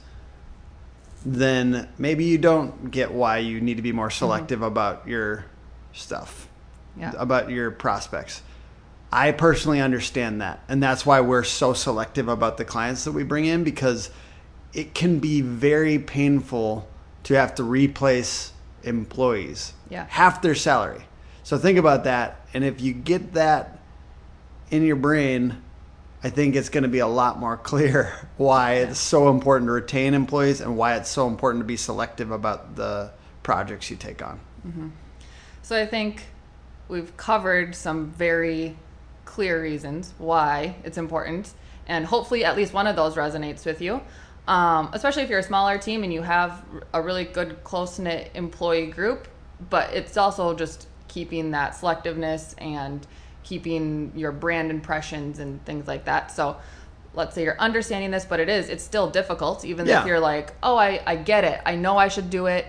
then 1.25 1.89
maybe 1.98 2.25
you 2.25 2.38
don't 2.38 2.91
get 2.91 3.12
why 3.12 3.38
you 3.38 3.62
need 3.62 3.77
to 3.77 3.84
be 3.84 3.91
more 3.91 4.08
mm-hmm. 4.08 4.17
selective 4.17 4.62
about 4.62 5.08
your 5.08 5.46
stuff, 5.93 6.48
Yeah. 6.98 7.13
about 7.17 7.50
your 7.50 7.72
prospects. 7.72 8.41
I 9.12 9.31
personally 9.34 9.81
understand 9.81 10.41
that. 10.41 10.63
And 10.70 10.81
that's 10.81 11.05
why 11.05 11.20
we're 11.22 11.43
so 11.43 11.74
selective 11.74 12.27
about 12.27 12.58
the 12.58 12.65
clients 12.65 13.03
that 13.03 13.12
we 13.12 13.24
bring 13.24 13.46
in 13.46 13.63
because 13.63 14.10
it 14.74 14.93
can 14.93 15.20
be 15.20 15.41
very 15.41 16.00
painful 16.00 16.88
to 17.24 17.34
have 17.36 17.53
to 17.55 17.63
replace 17.63 18.53
employees. 18.84 19.74
Yeah. 19.89 20.05
Half 20.10 20.41
their 20.41 20.55
salary. 20.55 21.03
So 21.43 21.58
think 21.58 21.77
about 21.77 22.05
that. 22.05 22.46
And 22.53 22.63
if 22.63 22.79
you 22.81 22.93
get 22.93 23.34
that 23.34 23.79
in 24.70 24.84
your 24.84 24.96
brain, 24.96 25.62
I 26.24 26.30
think 26.30 26.56
it's 26.56 26.70
going 26.70 26.84
to 26.84 26.90
be 26.90 27.00
a 27.00 27.08
lot 27.08 27.40
more 27.40 27.58
clear 27.58 28.13
why 28.38 28.74
it's 28.75 29.00
so 29.00 29.30
important 29.30 29.68
to 29.68 29.72
retain 29.74 30.13
employees 30.13 30.62
and 30.62 30.78
why 30.78 30.96
it's 30.96 31.10
so 31.10 31.28
important 31.28 31.62
to 31.62 31.66
be 31.66 31.78
selective 31.78 32.32
about 32.32 32.75
the 32.75 33.12
projects 33.44 33.90
you 33.90 33.98
take 33.98 34.22
on. 34.22 34.40
So 35.63 35.75
I 35.75 35.86
think 35.86 36.24
we've 36.88 37.16
covered 37.18 37.75
some 37.75 38.12
very 38.12 38.78
clear 39.25 39.62
reasons 39.62 40.13
why 40.18 40.75
it's 40.84 40.98
important, 40.98 41.54
and 41.88 42.06
hopefully 42.06 42.44
at 42.44 42.56
least 42.56 42.74
one 42.74 42.86
of 42.86 42.96
those 42.96 43.16
resonates 43.16 43.66
with 43.66 43.82
you. 43.82 44.01
Um, 44.48 44.90
especially 44.94 45.24
if 45.24 45.30
you're 45.30 45.40
a 45.40 45.44
smaller 45.44 45.78
team 45.78 46.04
and 46.04 46.12
you 46.12 46.24
have 46.24 46.63
a 46.94 47.01
really 47.01 47.25
good 47.25 47.63
close 47.63 48.00
knit 48.00 48.32
employee 48.34 48.88
group, 48.88 49.28
but 49.70 49.94
it's 49.94 50.18
also 50.18 50.56
just 50.56 50.88
keeping 51.08 51.51
that 51.51 51.74
selectiveness 51.74 52.56
and 52.58 53.06
keeping 53.44 54.12
your 54.16 54.32
brand 54.32 54.72
impressions 54.72 55.40
and 55.40 55.64
things 55.66 55.88
like 55.88 56.06
that. 56.06 56.32
So 56.32 56.58
let's 57.14 57.36
say 57.36 57.44
you're 57.44 57.60
understanding 57.60 58.12
this, 58.12 58.26
but 58.26 58.40
it 58.40 58.50
is, 58.50 58.70
it's 58.70 58.84
still 58.84 59.10
difficult, 59.10 59.66
even 59.66 59.86
Yeah. 59.86 60.02
if 60.02 60.08
you're 60.08 60.20
like, 60.20 60.54
oh, 60.64 60.78
I, 60.78 61.02
I 61.06 61.16
get 61.16 61.44
it. 61.44 61.60
I 61.66 61.76
know 61.76 61.98
I 61.98 62.08
should 62.08 62.30
do 62.30 62.46
it. 62.48 62.66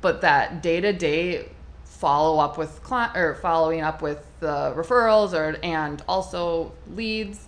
But 0.00 0.20
that 0.22 0.62
day 0.62 0.80
to 0.80 0.92
day 0.92 1.48
follow 1.84 2.38
up 2.38 2.58
with 2.58 2.82
client 2.82 3.16
or 3.16 3.34
following 3.36 3.80
up 3.80 4.02
with 4.02 4.24
the 4.40 4.72
referrals 4.76 5.32
or 5.32 5.58
and 5.62 6.02
also 6.08 6.72
leads, 6.94 7.46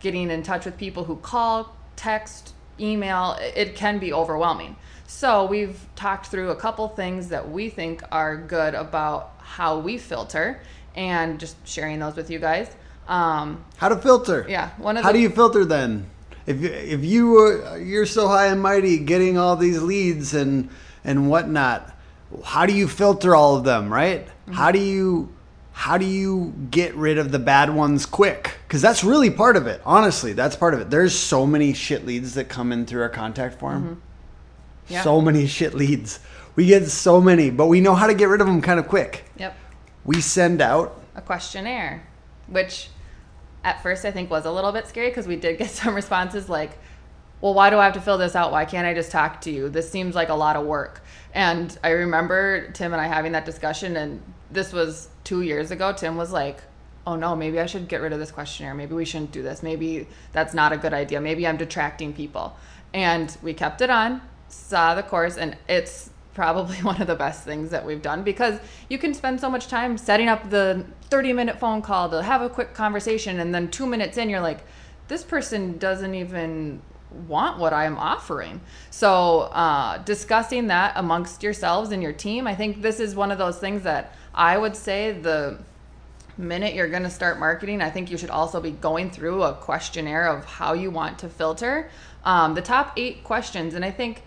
getting 0.00 0.30
in 0.30 0.42
touch 0.42 0.64
with 0.64 0.76
people 0.76 1.04
who 1.04 1.16
call, 1.16 1.74
text, 1.94 2.52
email, 2.80 3.32
it- 3.40 3.56
it 3.56 3.74
can 3.76 3.98
be 3.98 4.12
overwhelming. 4.12 4.76
So 5.06 5.46
we've 5.46 5.86
talked 5.94 6.26
through 6.26 6.50
a 6.50 6.56
couple 6.56 6.88
things 6.88 7.28
that 7.28 7.48
we 7.50 7.68
think 7.70 8.02
are 8.10 8.36
good 8.36 8.74
about 8.74 9.32
how 9.38 9.78
we 9.78 9.98
filter 9.98 10.60
and 10.96 11.38
just 11.38 11.56
sharing 11.66 11.98
those 11.98 12.16
with 12.16 12.30
you 12.30 12.38
guys. 12.38 12.68
Um, 13.08 13.64
How 13.76 13.88
to 13.88 13.96
filter? 13.96 14.46
Yeah, 14.48 14.70
one 14.78 14.96
of 14.96 15.04
How 15.04 15.12
the- 15.12 15.18
do 15.18 15.22
you 15.22 15.30
filter 15.30 15.64
then? 15.64 16.10
If 16.46 16.62
if 16.62 17.04
you 17.04 17.76
you're 17.76 18.06
so 18.06 18.28
high 18.28 18.46
and 18.46 18.62
mighty, 18.62 18.98
getting 18.98 19.36
all 19.36 19.56
these 19.56 19.82
leads 19.82 20.32
and 20.34 20.68
and 21.04 21.28
whatnot, 21.28 21.92
how 22.44 22.66
do 22.66 22.72
you 22.72 22.86
filter 22.88 23.34
all 23.34 23.56
of 23.56 23.64
them? 23.64 23.92
Right? 23.92 24.26
Mm-hmm. 24.26 24.52
How 24.52 24.70
do 24.70 24.78
you 24.78 25.32
how 25.72 25.98
do 25.98 26.06
you 26.06 26.54
get 26.70 26.94
rid 26.94 27.18
of 27.18 27.32
the 27.32 27.38
bad 27.40 27.74
ones 27.74 28.06
quick? 28.06 28.52
Because 28.66 28.80
that's 28.80 29.02
really 29.04 29.28
part 29.30 29.56
of 29.56 29.66
it. 29.66 29.80
Honestly, 29.84 30.32
that's 30.32 30.54
part 30.56 30.72
of 30.72 30.80
it. 30.80 30.88
There's 30.88 31.14
so 31.16 31.46
many 31.46 31.74
shit 31.74 32.06
leads 32.06 32.34
that 32.34 32.48
come 32.48 32.72
in 32.72 32.86
through 32.86 33.02
our 33.02 33.08
contact 33.08 33.58
form. 33.58 33.82
Mm-hmm. 33.82 34.92
Yeah. 34.92 35.02
So 35.02 35.20
many 35.20 35.46
shit 35.48 35.74
leads. 35.74 36.20
We 36.54 36.66
get 36.66 36.86
so 36.88 37.20
many, 37.20 37.50
but 37.50 37.66
we 37.66 37.80
know 37.80 37.94
how 37.94 38.06
to 38.06 38.14
get 38.14 38.28
rid 38.28 38.40
of 38.40 38.46
them 38.46 38.62
kind 38.62 38.78
of 38.80 38.86
quick. 38.88 39.24
yep. 39.36 39.54
We 40.06 40.20
send 40.20 40.62
out 40.62 41.02
a 41.14 41.20
questionnaire, 41.20 42.06
which 42.46 42.88
at 43.64 43.82
first 43.82 44.04
I 44.04 44.12
think 44.12 44.30
was 44.30 44.44
a 44.44 44.52
little 44.52 44.70
bit 44.70 44.86
scary 44.86 45.08
because 45.08 45.26
we 45.26 45.36
did 45.36 45.58
get 45.58 45.70
some 45.82 45.94
responses 45.94 46.48
like, 46.48 46.78
well, 47.40 47.52
why 47.52 47.68
do 47.68 47.78
I 47.78 47.84
have 47.84 47.94
to 47.94 48.00
fill 48.00 48.16
this 48.16 48.34
out? 48.34 48.50
Why 48.50 48.64
can't 48.64 48.86
I 48.86 48.94
just 48.94 49.10
talk 49.10 49.42
to 49.42 49.50
you? 49.50 49.68
This 49.68 49.90
seems 49.90 50.14
like 50.14 50.30
a 50.30 50.34
lot 50.34 50.56
of 50.56 50.64
work. 50.64 51.02
And 51.34 51.76
I 51.84 51.90
remember 51.90 52.70
Tim 52.70 52.92
and 52.92 53.00
I 53.00 53.06
having 53.06 53.32
that 53.32 53.44
discussion, 53.44 53.96
and 53.96 54.22
this 54.50 54.72
was 54.72 55.08
two 55.22 55.42
years 55.42 55.70
ago. 55.70 55.92
Tim 55.92 56.16
was 56.16 56.32
like, 56.32 56.62
oh 57.06 57.14
no, 57.14 57.36
maybe 57.36 57.60
I 57.60 57.66
should 57.66 57.88
get 57.88 58.00
rid 58.00 58.12
of 58.12 58.18
this 58.18 58.30
questionnaire. 58.30 58.74
Maybe 58.74 58.94
we 58.94 59.04
shouldn't 59.04 59.32
do 59.32 59.42
this. 59.42 59.62
Maybe 59.62 60.08
that's 60.32 60.54
not 60.54 60.72
a 60.72 60.78
good 60.78 60.94
idea. 60.94 61.20
Maybe 61.20 61.46
I'm 61.46 61.58
detracting 61.58 62.14
people. 62.14 62.56
And 62.94 63.36
we 63.42 63.52
kept 63.52 63.82
it 63.82 63.90
on, 63.90 64.22
saw 64.48 64.94
the 64.94 65.02
course, 65.02 65.36
and 65.36 65.56
it's 65.68 66.10
probably 66.36 66.76
one 66.82 67.00
of 67.00 67.08
the 67.08 67.16
best 67.16 67.42
things 67.42 67.70
that 67.70 67.84
we've 67.84 68.02
done 68.02 68.22
because 68.22 68.60
you 68.88 68.98
can 68.98 69.12
spend 69.12 69.40
so 69.40 69.50
much 69.50 69.66
time 69.66 69.98
setting 69.98 70.28
up 70.28 70.50
the 70.50 70.84
30 71.10 71.32
minute 71.32 71.58
phone 71.58 71.82
call 71.82 72.08
to 72.10 72.22
have 72.22 72.42
a 72.42 72.48
quick 72.48 72.74
conversation 72.74 73.40
and 73.40 73.52
then 73.52 73.68
two 73.68 73.86
minutes 73.86 74.18
in 74.18 74.30
you're 74.30 74.40
like 74.40 74.60
this 75.08 75.24
person 75.24 75.78
doesn't 75.78 76.14
even 76.14 76.80
want 77.26 77.58
what 77.58 77.72
i'm 77.72 77.96
offering 77.96 78.60
so 78.90 79.40
uh, 79.52 79.96
discussing 79.98 80.66
that 80.66 80.92
amongst 80.96 81.42
yourselves 81.42 81.90
and 81.90 82.02
your 82.02 82.12
team 82.12 82.46
i 82.46 82.54
think 82.54 82.82
this 82.82 83.00
is 83.00 83.16
one 83.16 83.30
of 83.30 83.38
those 83.38 83.58
things 83.58 83.82
that 83.82 84.14
i 84.34 84.58
would 84.58 84.76
say 84.76 85.12
the 85.12 85.58
minute 86.38 86.74
you're 86.74 86.88
going 86.88 87.02
to 87.02 87.10
start 87.10 87.38
marketing, 87.38 87.80
I 87.80 87.90
think 87.90 88.10
you 88.10 88.18
should 88.18 88.30
also 88.30 88.60
be 88.60 88.70
going 88.70 89.10
through 89.10 89.42
a 89.42 89.54
questionnaire 89.54 90.28
of 90.28 90.44
how 90.44 90.74
you 90.74 90.90
want 90.90 91.18
to 91.20 91.28
filter 91.28 91.88
um, 92.24 92.54
the 92.54 92.60
top 92.60 92.92
eight 92.96 93.24
questions. 93.24 93.74
And 93.74 93.84
I 93.84 93.90
think 93.90 94.22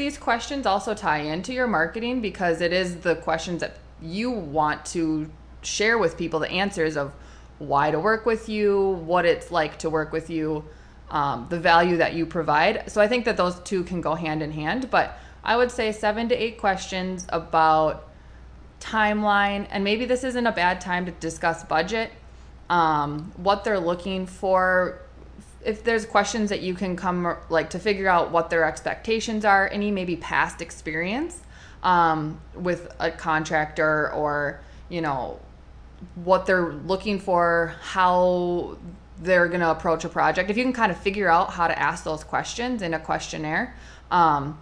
these 0.00 0.16
questions 0.16 0.64
also 0.64 0.94
tie 0.94 1.18
into 1.18 1.52
your 1.52 1.66
marketing 1.66 2.22
because 2.22 2.62
it 2.62 2.72
is 2.72 2.96
the 3.00 3.16
questions 3.16 3.60
that 3.60 3.76
you 4.00 4.30
want 4.30 4.82
to 4.86 5.30
share 5.60 5.98
with 5.98 6.16
people 6.16 6.40
the 6.40 6.50
answers 6.50 6.96
of 6.96 7.12
why 7.58 7.90
to 7.90 8.00
work 8.00 8.24
with 8.24 8.48
you, 8.48 8.92
what 9.04 9.26
it's 9.26 9.50
like 9.50 9.78
to 9.78 9.90
work 9.90 10.10
with 10.10 10.30
you, 10.30 10.64
um, 11.10 11.46
the 11.50 11.60
value 11.60 11.98
that 11.98 12.14
you 12.14 12.24
provide. 12.24 12.90
So 12.90 13.02
I 13.02 13.08
think 13.08 13.26
that 13.26 13.36
those 13.36 13.60
two 13.60 13.84
can 13.84 14.00
go 14.00 14.14
hand 14.14 14.42
in 14.42 14.52
hand. 14.52 14.90
But 14.90 15.18
I 15.44 15.58
would 15.58 15.70
say 15.70 15.92
seven 15.92 16.30
to 16.30 16.34
eight 16.34 16.56
questions 16.56 17.26
about 17.28 18.08
timeline, 18.80 19.66
and 19.70 19.84
maybe 19.84 20.06
this 20.06 20.24
isn't 20.24 20.46
a 20.46 20.52
bad 20.52 20.80
time 20.80 21.04
to 21.04 21.12
discuss 21.12 21.62
budget, 21.64 22.10
um, 22.70 23.32
what 23.36 23.64
they're 23.64 23.78
looking 23.78 24.24
for. 24.24 25.02
If 25.64 25.84
there's 25.84 26.06
questions 26.06 26.50
that 26.50 26.62
you 26.62 26.74
can 26.74 26.96
come 26.96 27.36
like 27.48 27.70
to 27.70 27.78
figure 27.78 28.08
out 28.08 28.30
what 28.30 28.50
their 28.50 28.64
expectations 28.64 29.44
are, 29.44 29.68
any 29.68 29.90
maybe 29.90 30.16
past 30.16 30.62
experience 30.62 31.42
um, 31.82 32.40
with 32.54 32.94
a 32.98 33.10
contractor 33.10 34.10
or 34.12 34.60
you 34.88 35.00
know 35.00 35.38
what 36.14 36.46
they're 36.46 36.72
looking 36.72 37.18
for, 37.18 37.74
how 37.80 38.78
they're 39.18 39.48
going 39.48 39.60
to 39.60 39.70
approach 39.70 40.04
a 40.04 40.08
project. 40.08 40.50
If 40.50 40.56
you 40.56 40.64
can 40.64 40.72
kind 40.72 40.90
of 40.90 40.98
figure 40.98 41.28
out 41.28 41.50
how 41.50 41.68
to 41.68 41.78
ask 41.78 42.04
those 42.04 42.24
questions 42.24 42.80
in 42.80 42.94
a 42.94 42.98
questionnaire, 42.98 43.76
um, 44.10 44.58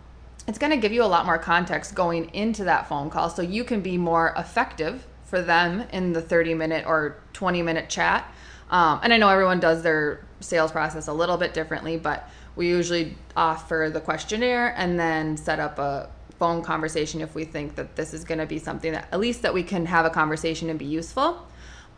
it's 0.49 0.59
going 0.59 0.73
to 0.73 0.79
give 0.79 0.93
you 0.93 1.05
a 1.05 1.07
lot 1.07 1.27
more 1.27 1.39
context 1.39 1.95
going 1.95 2.35
into 2.35 2.65
that 2.65 2.89
phone 2.89 3.11
call 3.11 3.31
so 3.31 3.43
you 3.43 3.65
can 3.65 3.81
be 3.83 3.97
more 3.97 4.35
effective 4.37 5.07
for 5.25 5.43
them 5.43 5.85
in 5.93 6.13
the 6.13 6.23
30 6.23 6.55
minute 6.55 6.85
or 6.87 7.19
20 7.35 7.63
minute 7.63 7.89
chat. 7.89 8.33
Um, 8.71 9.01
and 9.03 9.13
I 9.13 9.19
know 9.19 9.29
everyone 9.29 9.61
does 9.61 9.83
their 9.83 10.25
sales 10.41 10.73
process 10.73 11.09
a 11.09 11.13
little 11.13 11.37
bit 11.37 11.55
differently, 11.55 11.97
but 11.97 12.29
we 12.57 12.69
usually 12.69 13.17
offer 13.37 13.91
the 13.93 14.01
questionnaire 14.01 14.75
and 14.77 14.99
then 14.99 15.37
set 15.37 15.61
up 15.61 15.79
a 15.79 16.11
phone 16.39 16.63
conversation 16.63 17.21
if 17.21 17.35
we 17.35 17.45
think 17.45 17.75
that 17.75 17.97
this 17.97 18.15
is 18.15 18.25
going 18.25 18.39
to 18.39 18.47
be 18.47 18.59
something 18.59 18.93
that 18.93 19.09
at 19.13 19.21
least 19.21 19.43
that 19.43 19.53
we 19.53 19.63
can 19.63 19.87
have 19.87 20.07
a 20.07 20.11
conversation 20.11 20.71
and 20.71 20.79
be 20.79 20.85
useful. 20.85 21.47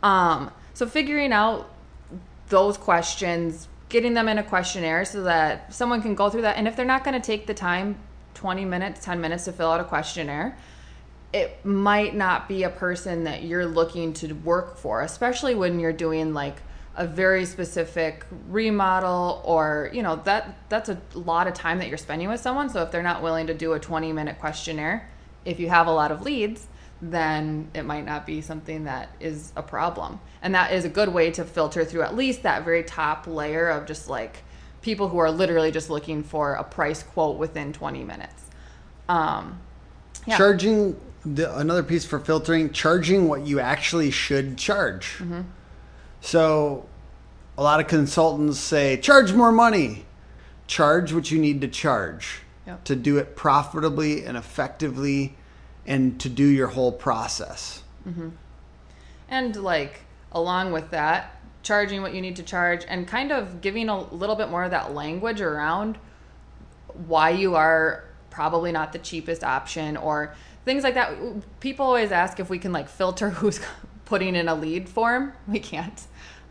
Um, 0.01 0.51
so 0.73 0.87
figuring 0.87 1.31
out 1.31 1.69
those 2.49 2.77
questions, 2.77 3.67
getting 3.89 4.13
them 4.13 4.27
in 4.27 4.37
a 4.37 4.43
questionnaire 4.43 5.05
so 5.05 5.23
that 5.23 5.73
someone 5.73 6.01
can 6.01 6.15
go 6.15 6.29
through 6.29 6.41
that. 6.41 6.57
And 6.57 6.67
if 6.67 6.75
they're 6.75 6.85
not 6.85 7.03
going 7.03 7.19
to 7.19 7.25
take 7.25 7.47
the 7.47 7.53
time, 7.53 7.97
20 8.33 8.65
minutes, 8.65 9.03
10 9.05 9.21
minutes 9.21 9.45
to 9.45 9.53
fill 9.53 9.71
out 9.71 9.79
a 9.79 9.83
questionnaire, 9.83 10.57
it 11.33 11.63
might 11.65 12.15
not 12.15 12.47
be 12.47 12.63
a 12.63 12.69
person 12.69 13.23
that 13.23 13.43
you're 13.43 13.65
looking 13.65 14.13
to 14.13 14.33
work 14.33 14.77
for, 14.77 15.01
especially 15.01 15.55
when 15.55 15.79
you're 15.79 15.93
doing 15.93 16.33
like 16.33 16.57
a 16.95 17.07
very 17.07 17.45
specific 17.45 18.25
remodel 18.49 19.41
or 19.45 19.89
you 19.93 20.03
know 20.03 20.17
that 20.17 20.57
that's 20.69 20.89
a 20.89 20.99
lot 21.13 21.47
of 21.47 21.53
time 21.53 21.79
that 21.79 21.87
you're 21.87 21.97
spending 21.97 22.27
with 22.27 22.39
someone 22.39 22.69
so 22.69 22.81
if 22.81 22.91
they're 22.91 23.01
not 23.01 23.21
willing 23.23 23.47
to 23.47 23.53
do 23.53 23.73
a 23.73 23.79
20 23.79 24.11
minute 24.11 24.37
questionnaire 24.39 25.09
if 25.45 25.59
you 25.59 25.69
have 25.69 25.87
a 25.87 25.91
lot 25.91 26.11
of 26.11 26.21
leads 26.21 26.67
then 27.01 27.67
it 27.73 27.83
might 27.83 28.05
not 28.05 28.25
be 28.25 28.41
something 28.41 28.83
that 28.83 29.09
is 29.19 29.53
a 29.55 29.63
problem 29.63 30.19
and 30.41 30.53
that 30.53 30.73
is 30.73 30.83
a 30.83 30.89
good 30.89 31.09
way 31.09 31.31
to 31.31 31.45
filter 31.45 31.85
through 31.85 32.01
at 32.01 32.15
least 32.15 32.43
that 32.43 32.63
very 32.65 32.83
top 32.83 33.25
layer 33.25 33.69
of 33.69 33.85
just 33.85 34.09
like 34.09 34.43
people 34.81 35.07
who 35.07 35.17
are 35.17 35.31
literally 35.31 35.71
just 35.71 35.89
looking 35.89 36.21
for 36.21 36.55
a 36.55 36.63
price 36.63 37.03
quote 37.03 37.37
within 37.37 37.71
20 37.71 38.03
minutes 38.03 38.49
um, 39.07 39.59
yeah. 40.25 40.37
Charging 40.37 40.99
the, 41.25 41.57
another 41.57 41.83
piece 41.83 42.05
for 42.05 42.19
filtering, 42.19 42.71
charging 42.71 43.27
what 43.27 43.45
you 43.45 43.59
actually 43.59 44.11
should 44.11 44.57
charge. 44.57 45.17
Mm-hmm. 45.17 45.41
So 46.21 46.85
a 47.57 47.63
lot 47.63 47.79
of 47.79 47.87
consultants 47.87 48.59
say 48.59 48.97
charge 48.97 49.33
more 49.33 49.51
money. 49.51 50.05
Charge 50.67 51.13
what 51.13 51.29
you 51.31 51.39
need 51.39 51.61
to 51.61 51.67
charge 51.67 52.41
Yep. 52.67 52.83
to 52.85 52.95
do 52.95 53.17
it 53.17 53.35
profitably 53.35 54.23
and 54.23 54.37
effectively 54.37 55.35
and 55.87 56.19
to 56.21 56.29
do 56.29 56.45
your 56.45 56.67
whole 56.67 56.91
process. 56.91 57.81
Mm-hmm. 58.07 58.29
And 59.27 59.55
like 59.55 60.01
along 60.31 60.71
with 60.71 60.91
that, 60.91 61.41
charging 61.63 62.01
what 62.01 62.13
you 62.13 62.21
need 62.21 62.35
to 62.35 62.43
charge 62.43 62.85
and 62.87 63.07
kind 63.07 63.31
of 63.31 63.61
giving 63.61 63.89
a 63.89 64.01
little 64.13 64.35
bit 64.35 64.49
more 64.49 64.63
of 64.63 64.71
that 64.71 64.93
language 64.93 65.41
around 65.41 65.97
why 67.07 67.31
you 67.31 67.55
are 67.55 68.03
probably 68.29 68.71
not 68.71 68.93
the 68.93 68.99
cheapest 68.99 69.43
option 69.43 69.97
or 69.97 70.35
things 70.65 70.83
like 70.83 70.93
that. 70.93 71.15
People 71.59 71.85
always 71.85 72.11
ask 72.11 72.39
if 72.39 72.49
we 72.49 72.59
can 72.59 72.71
like 72.71 72.87
filter 72.89 73.29
who's 73.41 73.59
putting 74.11 74.35
in 74.35 74.49
a 74.49 74.55
lead 74.55 74.89
form. 74.89 75.31
We 75.47 75.59
can't, 75.59 75.99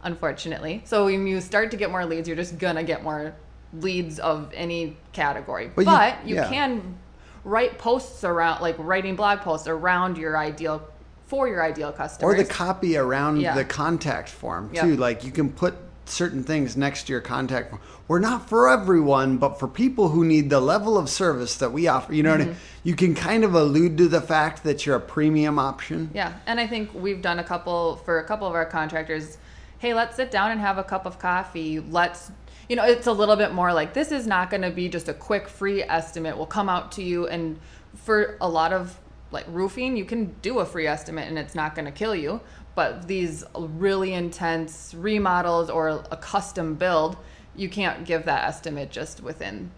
unfortunately. 0.03 0.81
So 0.87 1.05
when 1.05 1.27
you 1.27 1.43
start 1.43 1.71
to 1.73 1.77
get 1.77 1.91
more 1.91 2.07
leads, 2.07 2.27
you're 2.27 2.37
just 2.45 2.59
gonna 2.59 2.83
get 2.83 3.03
more 3.03 3.35
leads 3.75 4.19
of 4.19 4.51
any 4.55 4.97
category. 5.13 5.71
But 5.77 5.85
But, 5.85 6.15
you- 6.25 6.31
you, 6.31 6.35
yeah. 6.37 6.49
can 6.49 6.97
write 7.45 7.79
posts 7.79 8.25
around 8.25 8.63
like 8.63 8.77
writing 8.79 9.15
blog 9.15 9.41
posts 9.41 9.69
around 9.69 10.17
your 10.17 10.39
ideal 10.39 10.83
for 11.27 11.47
your 11.49 11.63
ideal 11.63 11.93
customer, 11.93 12.31
Or 12.31 12.35
the 12.35 12.45
copy 12.45 12.97
around 12.97 13.41
Yeah. 13.41 13.55
the 13.55 13.65
contact 13.65 14.29
form 14.31 14.71
Yep. 14.73 14.85
too. 14.85 14.97
Like 14.97 15.23
you 15.23 15.31
can 15.31 15.51
put 15.51 15.75
certain 16.11 16.45
things 16.45 16.77
next 16.77 17.05
to 17.05 17.13
your 17.13 17.21
contact 17.21 17.71
form. 17.71 17.83
We're 18.09 18.19
not 18.19 18.49
for 18.49 18.69
everyone, 18.69 19.39
but 19.39 19.59
for 19.59 19.69
people 19.69 20.09
who 20.09 20.25
need 20.25 20.51
the 20.51 20.61
level 20.61 20.99
of 20.99 21.09
service 21.09 21.57
that 21.59 21.73
we 21.73 21.89
offer, 21.89 22.13
you 22.13 22.23
know 22.23 22.33
what 22.33 22.41
I 22.41 22.45
mean? 22.45 22.55
Mm-hmm. 22.55 22.89
You 22.89 22.97
can 22.97 23.15
kind 23.15 23.45
of 23.45 23.55
allude 23.55 23.97
to 23.99 24.09
the 24.09 24.21
fact 24.21 24.65
that 24.65 24.85
you're 24.85 24.97
a 24.97 25.01
premium 25.01 25.59
option. 25.59 26.11
Yeah, 26.13 26.35
and 26.47 26.59
I 26.59 26.67
think 26.67 26.93
we've 26.93 27.23
done 27.23 27.39
a 27.39 27.45
couple 27.45 27.97
for 27.97 28.19
a 28.19 28.25
couple 28.25 28.47
of 28.47 28.55
our 28.55 28.67
contractors. 28.67 29.39
Hey, 29.79 29.95
let's 29.95 30.17
sit 30.17 30.31
down 30.31 30.51
and 30.51 30.61
have 30.61 30.79
a 30.79 30.85
cup 30.85 31.07
of 31.07 31.19
coffee. 31.19 31.81
Let's, 31.81 32.31
you 32.69 32.77
know, 32.77 32.85
it's 32.85 33.07
a 33.07 33.13
little 33.13 33.37
bit 33.37 33.53
more 33.53 33.73
like 33.73 33.95
this 33.95 34.13
is 34.13 34.27
not 34.27 34.51
going 34.51 34.63
to 34.63 34.71
be 34.71 34.89
just 34.89 35.09
a 35.09 35.15
quick 35.15 35.49
free 35.49 35.83
estimate. 35.83 36.37
We'll 36.37 36.47
come 36.47 36.69
out 36.69 36.93
to 36.93 37.03
you, 37.03 37.27
and 37.29 37.59
for 37.95 38.37
a 38.41 38.49
lot 38.49 38.73
of 38.73 38.99
like 39.33 39.45
roofing, 39.49 39.97
you 39.97 40.05
can 40.05 40.35
do 40.43 40.59
a 40.59 40.67
free 40.67 40.87
estimate 40.87 41.29
and 41.29 41.39
it's 41.39 41.55
not 41.55 41.75
going 41.75 41.85
to 41.85 41.93
kill 41.93 42.15
you. 42.15 42.41
But 42.75 43.09
these 43.09 43.45
really 43.57 44.15
intense 44.15 44.95
remodels 44.97 45.71
or 45.71 45.89
a 45.89 46.17
custom 46.17 46.75
build, 46.75 47.17
you 47.57 47.69
can't 47.69 48.05
give 48.05 48.25
that 48.25 48.45
estimate 48.45 48.91
just 48.91 49.23
within 49.23 49.71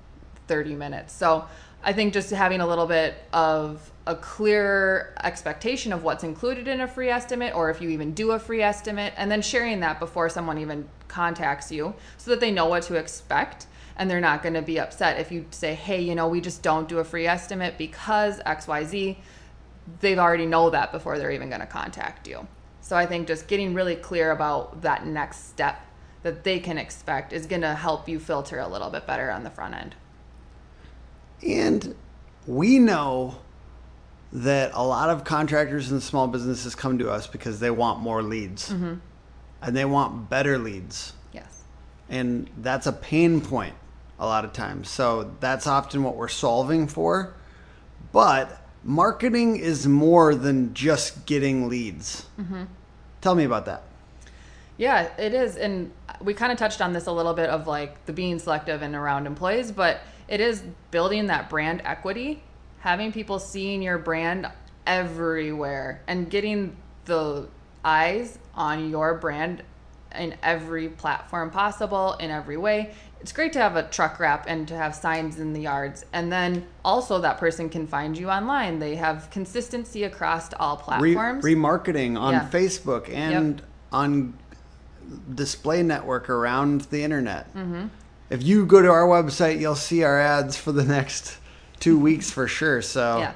30 0.47 0.75
minutes. 0.75 1.13
So 1.13 1.47
I 1.83 1.93
think 1.93 2.13
just 2.13 2.31
having 2.31 2.61
a 2.61 2.67
little 2.67 2.87
bit 2.87 3.15
of 3.33 3.91
a 4.07 4.15
clear 4.15 5.15
expectation 5.23 5.93
of 5.93 6.05
what's 6.05 6.23
included 6.23 6.69
in 6.69 6.81
a 6.81 6.87
free 6.87 7.09
estimate, 7.09 7.55
or 7.55 7.71
if 7.71 7.81
you 7.81 7.89
even 7.89 8.13
do 8.13 8.33
a 8.33 8.39
free 8.39 8.63
estimate, 8.63 9.13
and 9.17 9.31
then 9.31 9.43
sharing 9.43 9.81
that 9.81 9.99
before 9.99 10.29
someone 10.29 10.59
even 10.59 10.89
contacts 11.09 11.73
you 11.73 11.95
so 12.19 12.31
that 12.31 12.41
they 12.41 12.51
know 12.51 12.67
what 12.67 12.83
to 12.85 12.95
expect 12.95 13.67
and 13.97 14.11
they're 14.11 14.21
not 14.21 14.43
going 14.43 14.55
to 14.55 14.63
be 14.63 14.79
upset 14.81 15.21
if 15.21 15.31
you 15.31 15.45
say, 15.51 15.75
hey, 15.75 16.01
you 16.01 16.15
know, 16.15 16.29
we 16.29 16.41
just 16.41 16.63
don't 16.63 16.89
do 16.89 16.99
a 16.99 17.05
free 17.05 17.27
estimate 17.27 17.77
because 17.79 18.39
XYZ. 18.41 19.17
They've 20.01 20.19
already 20.19 20.47
know 20.47 20.71
that 20.71 20.93
before 20.93 21.19
they're 21.19 21.33
even 21.33 21.49
going 21.49 21.61
to 21.61 21.67
contact 21.67 22.29
you. 22.29 22.47
So 22.93 22.99
I 22.99 23.07
think 23.07 23.27
just 23.27 23.47
getting 23.47 23.73
really 23.73 23.97
clear 23.97 24.33
about 24.33 24.83
that 24.83 25.07
next 25.07 25.49
step 25.49 25.81
that 26.25 26.45
they 26.45 26.61
can 26.61 26.77
expect 26.77 27.33
is 27.33 27.47
going 27.47 27.63
to 27.63 27.73
help 27.73 28.07
you 28.07 28.21
filter 28.21 28.59
a 28.59 28.69
little 28.69 28.91
bit 28.91 29.07
better 29.07 29.31
on 29.31 29.45
the 29.45 29.49
front 29.49 29.75
end. 29.75 29.95
And 31.43 31.95
we 32.47 32.79
know 32.79 33.37
that 34.31 34.73
a 34.75 34.85
lot 34.85 35.09
of 35.09 35.25
contractors 35.25 35.91
and 35.91 36.03
small 36.03 36.29
businesses 36.29 36.75
come 36.75 36.99
to 36.99 37.11
us 37.11 37.27
because 37.27 37.61
they 37.61 37.71
want 37.71 38.01
more 38.01 38.23
leads 38.23 38.69
Mm-hmm. 38.69 38.97
and 39.63 39.75
they 39.75 39.87
want 39.87 40.29
better 40.29 40.59
leads. 40.59 41.15
Yes. 41.33 41.63
And 42.11 42.51
that's 42.59 42.87
a 42.87 42.93
pain 42.93 43.41
point 43.41 43.75
a 44.19 44.27
lot 44.27 44.45
of 44.45 44.53
times. 44.53 44.91
So 44.91 45.35
that's 45.41 45.67
often 45.67 46.03
what 46.03 46.17
we're 46.17 46.29
solving 46.29 46.89
for. 46.89 47.33
But 48.13 48.61
marketing 48.85 49.57
is 49.57 49.87
more 49.87 50.35
than 50.35 50.75
just 50.75 51.25
getting 51.25 51.71
leads. 51.71 52.27
Tell 53.23 53.35
me 53.35 53.45
about 53.45 53.65
that. 53.65 53.85
Yeah, 54.77 55.09
it 55.17 55.33
is. 55.33 55.57
And 55.57 55.93
we 56.21 56.35
kind 56.35 56.53
of 56.53 56.59
touched 56.59 56.83
on 56.83 56.93
this 56.93 57.07
a 57.07 57.13
little 57.13 57.35
bit 57.35 57.49
of 57.49 57.67
like 57.67 58.05
the 58.05 58.13
being 58.13 58.39
selective 58.39 58.83
and 58.83 58.95
around 58.95 59.27
employees, 59.27 59.73
but 59.73 60.01
it 60.29 60.41
is 60.41 60.63
building 60.91 61.29
that 61.29 61.49
brand 61.49 61.83
equity, 61.85 62.43
having 62.81 63.13
people 63.13 63.39
seeing 63.39 63.81
your 63.81 63.99
brand 63.99 64.49
everywhere 64.87 66.03
and 66.07 66.29
getting 66.29 66.77
the 67.05 67.49
eyes 67.85 68.39
on 68.55 68.91
your 68.91 69.15
brand 69.15 69.63
in 70.19 70.35
every 70.43 70.89
platform 70.89 71.51
possible 71.51 72.15
in 72.15 72.31
every 72.31 72.57
way. 72.57 72.95
It's 73.21 73.33
great 73.33 73.53
to 73.53 73.61
have 73.61 73.77
a 73.77 73.85
truck 73.85 74.19
wrap 74.19 74.47
and 74.49 74.67
to 74.69 74.77
have 74.77 74.95
signs 74.97 75.39
in 75.39 75.53
the 75.53 75.61
yards. 75.61 76.05
And 76.13 76.33
then 76.33 76.67
also 76.85 77.21
that 77.21 77.39
person 77.39 77.69
can 77.69 77.87
find 77.87 78.19
you 78.19 78.29
online. 78.31 78.81
They 78.81 78.97
have 78.97 79.31
consistency 79.31 80.03
across 80.03 80.53
all 80.55 80.77
Re- 80.99 81.15
platforms. 81.15 81.45
remarketing 81.45 82.19
on 82.19 82.33
Yeah. 82.35 82.49
Facebook 82.51 83.09
and 83.09 83.63
on 83.93 84.35
display 85.35 85.83
network 85.83 86.29
around 86.31 86.83
the 86.83 87.03
internet. 87.05 87.53
Mm-hmm. 87.55 87.87
If 88.31 88.43
you 88.43 88.67
go 88.67 88.83
to 88.83 88.89
our 88.89 89.07
website, 89.07 89.61
you'll 89.61 89.75
see 89.77 90.03
our 90.03 90.19
ads 90.19 90.57
for 90.57 90.73
the 90.73 90.85
next 90.99 91.37
two 91.79 91.99
weeks 91.99 92.31
for 92.31 92.49
sure. 92.49 92.83
So 92.83 93.19
Yeah. 93.19 93.33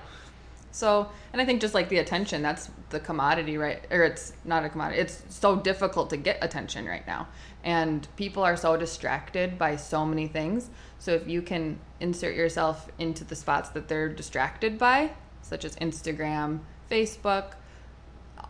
So, 0.72 1.08
and 1.32 1.40
I 1.40 1.44
think 1.46 1.60
just 1.60 1.74
like 1.74 1.88
the 1.88 1.98
attention, 1.98 2.42
that's 2.42 2.70
the 2.90 3.00
commodity, 3.00 3.58
right? 3.58 3.84
Or 3.90 4.02
it's 4.04 4.32
not 4.44 4.64
a 4.64 4.68
commodity. 4.68 5.00
It's 5.00 5.22
so 5.28 5.56
difficult 5.56 6.10
to 6.10 6.16
get 6.16 6.38
attention 6.42 6.86
right 6.86 7.06
now. 7.06 7.28
And 7.64 8.06
people 8.16 8.44
are 8.44 8.56
so 8.56 8.76
distracted 8.76 9.58
by 9.58 9.76
so 9.76 10.06
many 10.06 10.28
things. 10.28 10.70
So, 10.98 11.12
if 11.12 11.26
you 11.28 11.42
can 11.42 11.78
insert 12.00 12.36
yourself 12.36 12.88
into 12.98 13.24
the 13.24 13.34
spots 13.34 13.70
that 13.70 13.88
they're 13.88 14.08
distracted 14.08 14.78
by, 14.78 15.10
such 15.42 15.64
as 15.64 15.74
Instagram, 15.76 16.60
Facebook, 16.90 17.54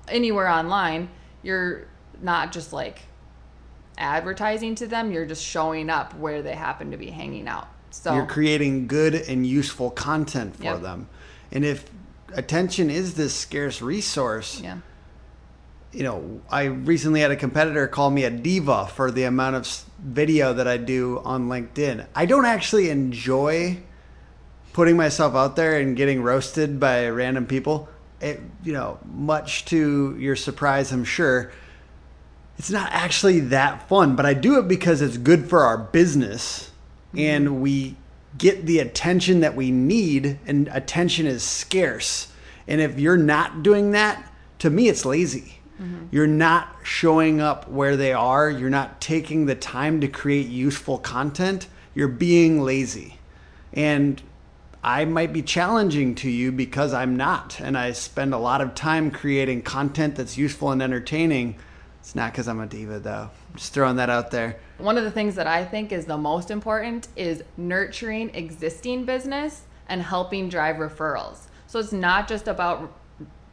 anywhere 0.08 0.48
online, 0.48 1.08
you're 1.42 1.86
not 2.20 2.52
just 2.52 2.72
like 2.72 3.00
advertising 3.98 4.74
to 4.76 4.86
them, 4.86 5.10
you're 5.12 5.26
just 5.26 5.44
showing 5.44 5.88
up 5.88 6.14
where 6.18 6.42
they 6.42 6.54
happen 6.54 6.90
to 6.90 6.96
be 6.96 7.10
hanging 7.10 7.48
out. 7.48 7.68
So, 7.90 8.14
you're 8.14 8.26
creating 8.26 8.86
good 8.86 9.14
and 9.14 9.46
useful 9.46 9.90
content 9.90 10.56
for 10.56 10.64
Yep. 10.64 10.82
them. 10.82 11.08
And 11.50 11.64
if 11.64 11.90
attention 12.32 12.90
is 12.90 13.14
this 13.14 13.34
scarce 13.34 13.82
resource, 13.82 14.60
yeah. 14.60 14.78
you 15.92 16.02
know, 16.02 16.40
I 16.50 16.64
recently 16.64 17.20
had 17.20 17.30
a 17.30 17.36
competitor 17.36 17.86
call 17.86 18.10
me 18.10 18.24
a 18.24 18.30
diva 18.30 18.86
for 18.86 19.10
the 19.10 19.24
amount 19.24 19.56
of 19.56 19.84
video 19.98 20.52
that 20.52 20.66
I 20.66 20.76
do 20.76 21.20
on 21.24 21.48
LinkedIn. 21.48 22.06
I 22.14 22.26
don't 22.26 22.44
actually 22.44 22.90
enjoy 22.90 23.78
putting 24.72 24.96
myself 24.96 25.34
out 25.34 25.56
there 25.56 25.80
and 25.80 25.96
getting 25.96 26.22
roasted 26.22 26.78
by 26.78 27.08
random 27.08 27.46
people. 27.46 27.88
It, 28.20 28.40
you 28.62 28.72
know, 28.72 28.98
much 29.04 29.64
to 29.66 30.16
your 30.18 30.36
surprise, 30.36 30.92
I'm 30.92 31.04
sure, 31.04 31.50
it's 32.58 32.70
not 32.70 32.90
actually 32.92 33.40
that 33.40 33.88
fun, 33.88 34.16
but 34.16 34.24
I 34.26 34.34
do 34.34 34.58
it 34.58 34.68
because 34.68 35.02
it's 35.02 35.18
good 35.18 35.48
for 35.48 35.60
our 35.60 35.76
business 35.76 36.70
mm-hmm. 37.08 37.18
and 37.18 37.62
we 37.62 37.96
get 38.38 38.66
the 38.66 38.78
attention 38.80 39.40
that 39.40 39.54
we 39.54 39.70
need, 39.70 40.38
and 40.46 40.68
attention 40.72 41.26
is 41.26 41.42
scarce. 41.42 42.32
And 42.68 42.80
if 42.80 42.98
you're 42.98 43.16
not 43.16 43.62
doing 43.62 43.92
that, 43.92 44.32
to 44.60 44.70
me, 44.70 44.88
it's 44.88 45.04
lazy. 45.04 45.58
Mm-hmm. 45.80 46.06
You're 46.10 46.26
not 46.26 46.74
showing 46.82 47.40
up 47.40 47.68
where 47.68 47.96
they 47.96 48.12
are, 48.12 48.50
you're 48.50 48.70
not 48.70 49.00
taking 49.00 49.46
the 49.46 49.54
time 49.54 50.00
to 50.00 50.08
create 50.08 50.48
useful 50.48 50.98
content, 50.98 51.68
you're 51.94 52.08
being 52.08 52.62
lazy. 52.62 53.18
And 53.72 54.20
I 54.82 55.04
might 55.04 55.32
be 55.32 55.42
challenging 55.42 56.14
to 56.16 56.30
you 56.30 56.52
because 56.52 56.94
I'm 56.94 57.16
not. 57.16 57.60
And 57.60 57.76
I 57.76 57.92
spend 57.92 58.32
a 58.32 58.38
lot 58.38 58.60
of 58.60 58.74
time 58.74 59.10
creating 59.10 59.62
content 59.62 60.16
that's 60.16 60.38
useful 60.38 60.70
and 60.70 60.80
entertaining. 60.80 61.56
It's 62.00 62.14
not 62.14 62.32
because 62.32 62.48
I'm 62.48 62.60
a 62.60 62.66
diva, 62.66 63.00
though. 63.00 63.30
Just 63.56 63.74
throwing 63.74 63.96
that 63.96 64.08
out 64.10 64.30
there. 64.30 64.58
One 64.78 64.98
of 64.98 65.04
the 65.04 65.10
things 65.10 65.34
that 65.36 65.46
I 65.46 65.64
think 65.64 65.90
is 65.90 66.04
the 66.04 66.18
most 66.18 66.50
important 66.50 67.08
is 67.16 67.42
nurturing 67.56 68.34
existing 68.34 69.04
business 69.04 69.62
and 69.88 70.02
helping 70.02 70.48
drive 70.48 70.76
referrals. 70.76 71.46
So 71.66 71.78
it's 71.78 71.92
not 71.92 72.28
just 72.28 72.46
about 72.46 72.92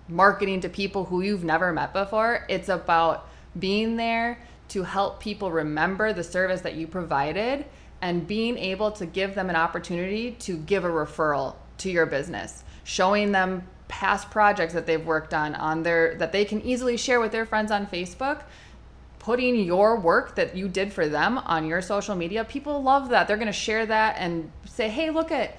marketing 0.09 0.59
to 0.61 0.69
people 0.69 1.05
who 1.05 1.21
you've 1.21 1.45
never 1.45 1.71
met 1.71 1.93
before, 1.93 2.45
it's 2.49 2.67
about 2.67 3.29
being 3.57 3.95
there 3.95 4.39
to 4.69 4.83
help 4.83 5.19
people 5.21 5.51
remember 5.51 6.11
the 6.11 6.23
service 6.23 6.61
that 6.61 6.75
you 6.75 6.87
provided 6.87 7.65
and 8.01 8.27
being 8.27 8.57
able 8.57 8.91
to 8.91 9.05
give 9.05 9.33
them 9.33 9.49
an 9.49 9.55
opportunity 9.55 10.31
to 10.31 10.57
give 10.57 10.83
a 10.83 10.89
referral 10.89 11.55
to 11.77 11.89
your 11.89 12.05
business, 12.05 12.65
showing 12.83 13.31
them 13.31 13.63
past 13.87 14.29
projects 14.29 14.73
that 14.73 14.85
they've 14.85 15.05
worked 15.05 15.33
on 15.33 15.55
on 15.55 15.83
their 15.83 16.15
that 16.15 16.31
they 16.31 16.43
can 16.43 16.61
easily 16.61 16.97
share 16.97 17.19
with 17.19 17.31
their 17.31 17.45
friends 17.45 17.71
on 17.71 17.85
Facebook 17.85 18.41
putting 19.23 19.55
your 19.55 19.99
work 19.99 20.35
that 20.35 20.55
you 20.55 20.67
did 20.67 20.93
for 20.93 21.07
them 21.07 21.39
on 21.39 21.65
your 21.65 21.81
social 21.81 22.15
media 22.15 22.43
people 22.43 22.83
love 22.83 23.09
that. 23.09 23.27
They're 23.27 23.37
going 23.37 23.47
to 23.47 23.53
share 23.53 23.85
that 23.85 24.15
and 24.19 24.51
say 24.65 24.89
hey 24.89 25.09
look 25.09 25.31
at 25.31 25.57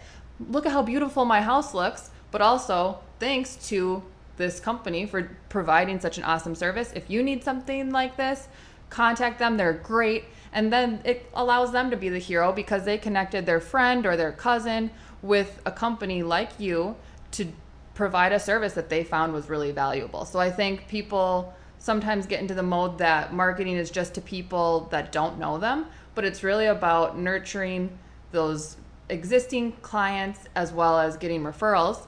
look 0.49 0.67
at 0.67 0.73
how 0.73 0.83
beautiful 0.83 1.25
my 1.25 1.41
house 1.41 1.75
looks. 1.75 2.11
But 2.31 2.41
also 2.41 3.01
thanks 3.21 3.57
to 3.69 4.03
this 4.37 4.59
company 4.61 5.07
for 5.07 5.31
providing 5.49 6.01
such 6.01 6.19
an 6.19 6.25
awesome 6.25 6.55
service. 6.55 6.93
If 6.95 7.09
you 7.09 7.23
need 7.23 7.45
something 7.45 7.91
like 7.91 8.17
this 8.17 8.49
contact 8.95 9.39
them. 9.41 9.57
They're 9.57 9.73
great. 9.73 10.25
And 10.53 10.73
then 10.73 11.01
it 11.05 11.29
allows 11.35 11.73
them 11.73 11.91
to 11.91 11.97
be 11.97 12.09
the 12.09 12.19
hero 12.19 12.53
because 12.53 12.85
they 12.85 12.97
connected 12.97 13.45
their 13.45 13.61
friend 13.61 14.07
or 14.07 14.17
their 14.17 14.33
cousin 14.33 14.91
with 15.21 15.61
a 15.67 15.73
company 15.73 16.23
like 16.23 16.51
you 16.59 16.95
to 17.33 17.49
provide 17.95 18.33
a 18.33 18.39
service 18.39 18.75
that 18.75 18.89
they 18.89 19.03
found 19.03 19.33
was 19.33 19.49
really 19.49 19.73
valuable. 19.73 20.25
So 20.25 20.39
I 20.39 20.51
think 20.51 20.87
people 20.87 21.55
sometimes 21.85 22.25
get 22.25 22.41
into 22.41 22.55
the 22.55 22.63
mode 22.63 22.97
that 22.97 23.35
marketing 23.35 23.77
is 23.77 23.91
just 23.91 24.15
to 24.15 24.21
people 24.23 24.89
that 24.91 25.13
don't 25.13 25.39
know 25.39 25.59
them, 25.59 25.85
but 26.15 26.25
it's 26.25 26.43
really 26.43 26.65
about 26.65 27.19
nurturing 27.19 27.91
those 28.33 28.79
existing 29.11 29.71
clients 29.83 30.41
as 30.55 30.73
well 30.73 30.99
as 30.99 31.19
getting 31.19 31.43
referrals. 31.43 32.07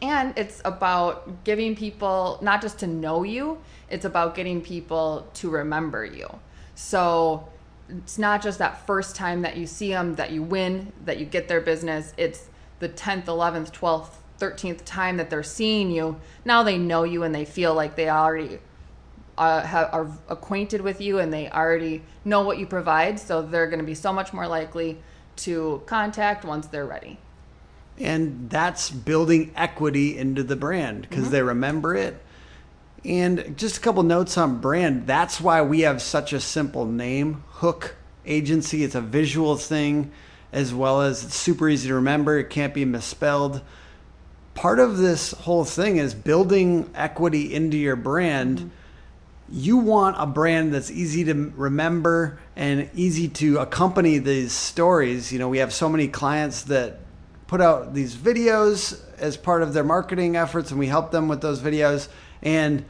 And 0.00 0.32
it's 0.38 0.62
about 0.64 1.42
giving 1.42 1.74
people 1.74 2.38
not 2.42 2.62
just 2.62 2.78
to 2.78 2.86
know 2.86 3.24
you, 3.24 3.58
it's 3.90 4.04
about 4.04 4.36
getting 4.36 4.60
people 4.60 5.26
to 5.34 5.50
remember 5.50 6.04
you. 6.04 6.28
So 6.76 7.48
it's 7.88 8.18
not 8.18 8.40
just 8.40 8.60
that 8.60 8.86
first 8.86 9.16
time 9.16 9.42
that 9.42 9.56
you 9.56 9.66
see 9.66 9.88
them 9.88 10.14
that 10.14 10.30
you 10.30 10.44
win, 10.44 10.92
that 11.06 11.18
you 11.18 11.26
get 11.26 11.48
their 11.48 11.60
business. 11.60 12.14
It's 12.16 12.48
the 12.78 12.88
10th, 12.88 13.24
11th, 13.24 13.72
12th, 13.72 14.10
13th 14.38 14.84
time 14.84 15.16
that 15.16 15.28
they're 15.28 15.42
seeing 15.42 15.90
you, 15.90 16.20
now 16.44 16.62
they 16.62 16.78
know 16.78 17.02
you 17.02 17.24
and 17.24 17.34
they 17.34 17.44
feel 17.44 17.74
like 17.74 17.96
they 17.96 18.08
already 18.08 18.60
uh, 19.42 19.66
have, 19.66 19.88
are 19.92 20.06
acquainted 20.28 20.80
with 20.80 21.00
you 21.00 21.18
and 21.18 21.32
they 21.32 21.50
already 21.50 22.02
know 22.24 22.42
what 22.42 22.58
you 22.58 22.66
provide. 22.66 23.18
So 23.18 23.42
they're 23.42 23.66
going 23.66 23.80
to 23.80 23.86
be 23.86 23.94
so 23.94 24.12
much 24.12 24.32
more 24.32 24.46
likely 24.46 24.98
to 25.36 25.82
contact 25.86 26.44
once 26.44 26.66
they're 26.68 26.86
ready. 26.86 27.18
And 27.98 28.48
that's 28.48 28.90
building 28.90 29.52
equity 29.56 30.16
into 30.16 30.42
the 30.42 30.56
brand 30.56 31.02
because 31.02 31.30
they 31.30 31.42
remember 31.42 31.94
it. 31.94 32.22
And 33.04 33.58
just 33.58 33.78
a 33.78 33.80
couple 33.80 34.02
notes 34.04 34.38
on 34.38 34.60
brand. 34.60 35.06
That's 35.06 35.40
why 35.40 35.62
we 35.62 35.80
have 35.80 36.00
such 36.00 36.32
a 36.32 36.40
simple 36.40 36.86
name, 36.86 37.42
Hook 37.48 37.96
Agency. 38.24 38.84
It's 38.84 38.94
a 38.94 39.00
visual 39.00 39.56
thing 39.56 40.12
as 40.52 40.72
well 40.72 41.02
as 41.02 41.24
it's 41.24 41.34
super 41.34 41.68
easy 41.68 41.88
to 41.88 41.94
remember. 41.94 42.38
It 42.38 42.48
can't 42.48 42.72
be 42.72 42.84
misspelled 42.84 43.60
part 44.54 44.78
of 44.78 44.98
this 44.98 45.32
whole 45.32 45.64
thing 45.64 45.96
is 45.96 46.14
building 46.14 46.90
equity 46.94 47.52
into 47.54 47.76
your 47.76 47.96
brand. 47.96 48.58
Mm-hmm. 48.58 48.68
You 49.54 49.76
want 49.76 50.16
a 50.18 50.24
brand 50.24 50.72
that's 50.72 50.90
easy 50.90 51.24
to 51.24 51.52
remember 51.56 52.38
and 52.56 52.88
easy 52.94 53.28
to 53.28 53.58
accompany 53.58 54.16
these 54.16 54.52
stories. 54.52 55.30
You 55.30 55.38
know, 55.38 55.48
we 55.50 55.58
have 55.58 55.74
so 55.74 55.90
many 55.90 56.08
clients 56.08 56.62
that 56.62 57.00
put 57.48 57.60
out 57.60 57.92
these 57.92 58.16
videos 58.16 58.98
as 59.18 59.36
part 59.36 59.62
of 59.62 59.74
their 59.74 59.84
marketing 59.84 60.36
efforts, 60.36 60.70
and 60.70 60.80
we 60.80 60.86
help 60.86 61.10
them 61.10 61.28
with 61.28 61.42
those 61.42 61.60
videos. 61.60 62.08
And 62.42 62.86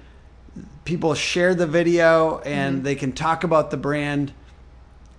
people 0.85 1.15
share 1.15 1.53
the 1.53 1.67
video 1.67 2.39
and 2.39 2.77
mm-hmm. 2.77 2.85
they 2.85 2.95
can 2.95 3.11
talk 3.11 3.43
about 3.43 3.73
the 3.73 3.77
brand. 3.77 4.33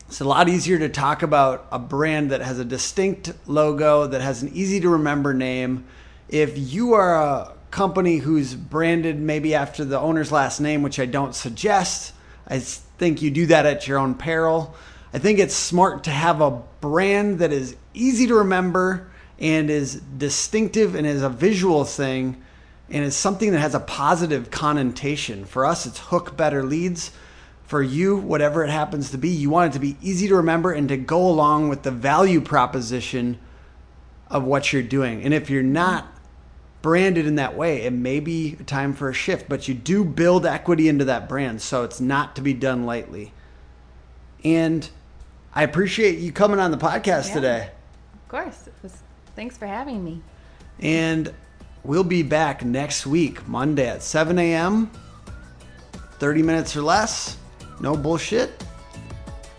It's 0.07 0.21
a 0.21 0.25
lot 0.25 0.47
easier 0.47 0.79
to 0.79 0.87
talk 0.87 1.23
about 1.23 1.67
a 1.73 1.79
brand 1.79 2.31
that 2.31 2.39
has 2.39 2.57
a 2.57 2.65
distinct 2.65 3.33
logo, 3.47 4.07
that 4.07 4.21
has 4.21 4.43
an 4.43 4.51
easy 4.53 4.79
to 4.79 4.87
remember 4.87 5.33
name, 5.33 5.83
if 6.29 6.57
you 6.57 6.93
are 6.93 7.15
a 7.15 7.51
company 7.73 8.17
who's 8.17 8.53
branded 8.53 9.19
maybe 9.19 9.55
after 9.55 9.83
the 9.83 9.99
owner's 9.99 10.31
last 10.31 10.61
name, 10.61 10.83
which 10.83 10.99
I 10.99 11.07
don't 11.07 11.33
suggest, 11.33 12.13
I 12.47 12.59
think 12.59 13.23
you 13.23 13.31
do 13.31 13.47
that 13.47 13.65
at 13.65 13.87
your 13.87 13.97
own 13.97 14.13
peril. 14.13 14.75
I 15.11 15.17
think 15.17 15.39
it's 15.39 15.55
smart 15.55 16.03
to 16.03 16.11
have 16.11 16.39
a 16.39 16.61
brand 16.81 17.39
that 17.39 17.51
is 17.51 17.75
easy 17.95 18.27
to 18.27 18.35
remember 18.35 19.09
and 19.39 19.71
is 19.71 19.95
distinctive 19.95 20.93
and 20.93 21.07
is 21.07 21.23
a 21.23 21.29
visual 21.29 21.83
thing 21.83 22.39
and 22.91 23.03
is 23.03 23.15
something 23.15 23.51
that 23.53 23.59
has 23.59 23.73
a 23.73 23.79
positive 23.79 24.51
connotation. 24.51 25.43
For 25.43 25.65
us, 25.65 25.87
it's 25.87 25.97
hook 25.97 26.37
better 26.37 26.63
leads. 26.63 27.11
For 27.63 27.81
you, 27.81 28.17
whatever 28.17 28.63
it 28.63 28.69
happens 28.69 29.09
to 29.11 29.17
be, 29.17 29.29
you 29.29 29.49
want 29.49 29.71
it 29.71 29.73
to 29.73 29.79
be 29.79 29.97
easy 29.99 30.27
to 30.27 30.35
remember 30.35 30.71
and 30.71 30.87
to 30.89 30.97
go 30.97 31.27
along 31.27 31.69
with 31.69 31.81
the 31.81 31.91
value 31.91 32.39
proposition 32.39 33.39
of 34.29 34.43
what 34.43 34.71
you're 34.71 34.83
doing. 34.83 35.23
And 35.23 35.33
if 35.33 35.49
you're 35.49 35.63
not 35.63 36.12
branded 36.83 37.25
in 37.25 37.35
that 37.35 37.55
way, 37.55 37.81
it 37.83 37.93
may 37.93 38.19
be 38.19 38.57
time 38.67 38.93
for 38.93 39.09
a 39.09 39.13
shift, 39.13 39.49
but 39.49 39.67
you 39.67 39.73
do 39.73 40.03
build 40.03 40.45
equity 40.45 40.87
into 40.87 41.05
that 41.05 41.27
brand. 41.27 41.59
So 41.61 41.83
it's 41.83 41.99
not 41.99 42.35
to 42.35 42.41
be 42.41 42.53
done 42.53 42.85
lightly. 42.85 43.33
And 44.43 44.87
I 45.55 45.63
appreciate 45.63 46.19
you 46.19 46.31
coming 46.31 46.59
on 46.59 46.69
the 46.69 46.77
podcast 46.77 47.29
yeah, 47.29 47.33
today. 47.33 47.69
Of 48.13 48.27
course. 48.27 48.69
Was, 48.83 49.01
thanks 49.35 49.57
for 49.57 49.65
having 49.65 50.03
me. 50.03 50.21
And 50.79 51.33
we'll 51.83 52.03
be 52.03 52.21
back 52.21 52.65
next 52.65 53.07
week, 53.07 53.47
Monday 53.47 53.87
at 53.87 54.03
7 54.03 54.37
a.m. 54.37 54.91
30 56.19 56.43
minutes 56.43 56.75
or 56.75 56.81
less. 56.81 57.37
No 57.79 57.95
bullshit. 57.95 58.61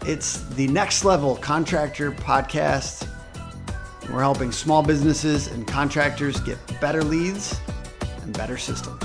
It's 0.02 0.42
the 0.50 0.68
next 0.68 1.06
level 1.06 1.36
contractor 1.36 2.12
podcast 2.12 3.03
we're 4.10 4.20
helping 4.20 4.52
small 4.52 4.82
businesses 4.82 5.48
and 5.48 5.66
contractors 5.66 6.40
get 6.40 6.58
better 6.80 7.02
leads 7.02 7.58
and 8.22 8.32
better 8.36 8.56
systems. 8.56 9.02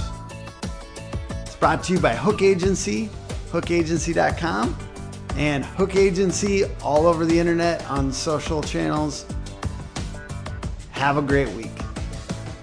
It's 1.42 1.56
brought 1.56 1.84
to 1.86 1.94
you 1.94 2.00
by 2.00 2.16
Hook 2.16 2.42
Agency, 2.42 3.10
hookagency.com, 3.52 4.78
and 5.36 5.64
Hook 5.64 5.96
Agency 5.96 6.66
all 6.84 7.08
over 7.08 7.26
the 7.26 7.40
internet 7.40 7.90
on 7.90 8.12
social 8.12 8.62
channels. 8.62 9.26
Have 10.92 11.18
a 11.18 11.22
great 11.22 11.50
week. 11.50 11.72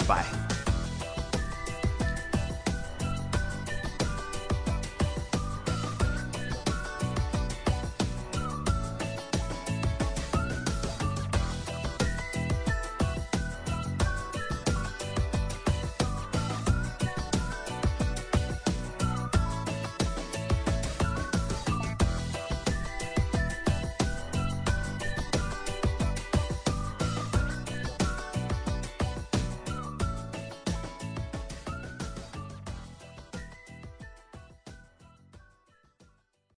Bye. 0.06 0.45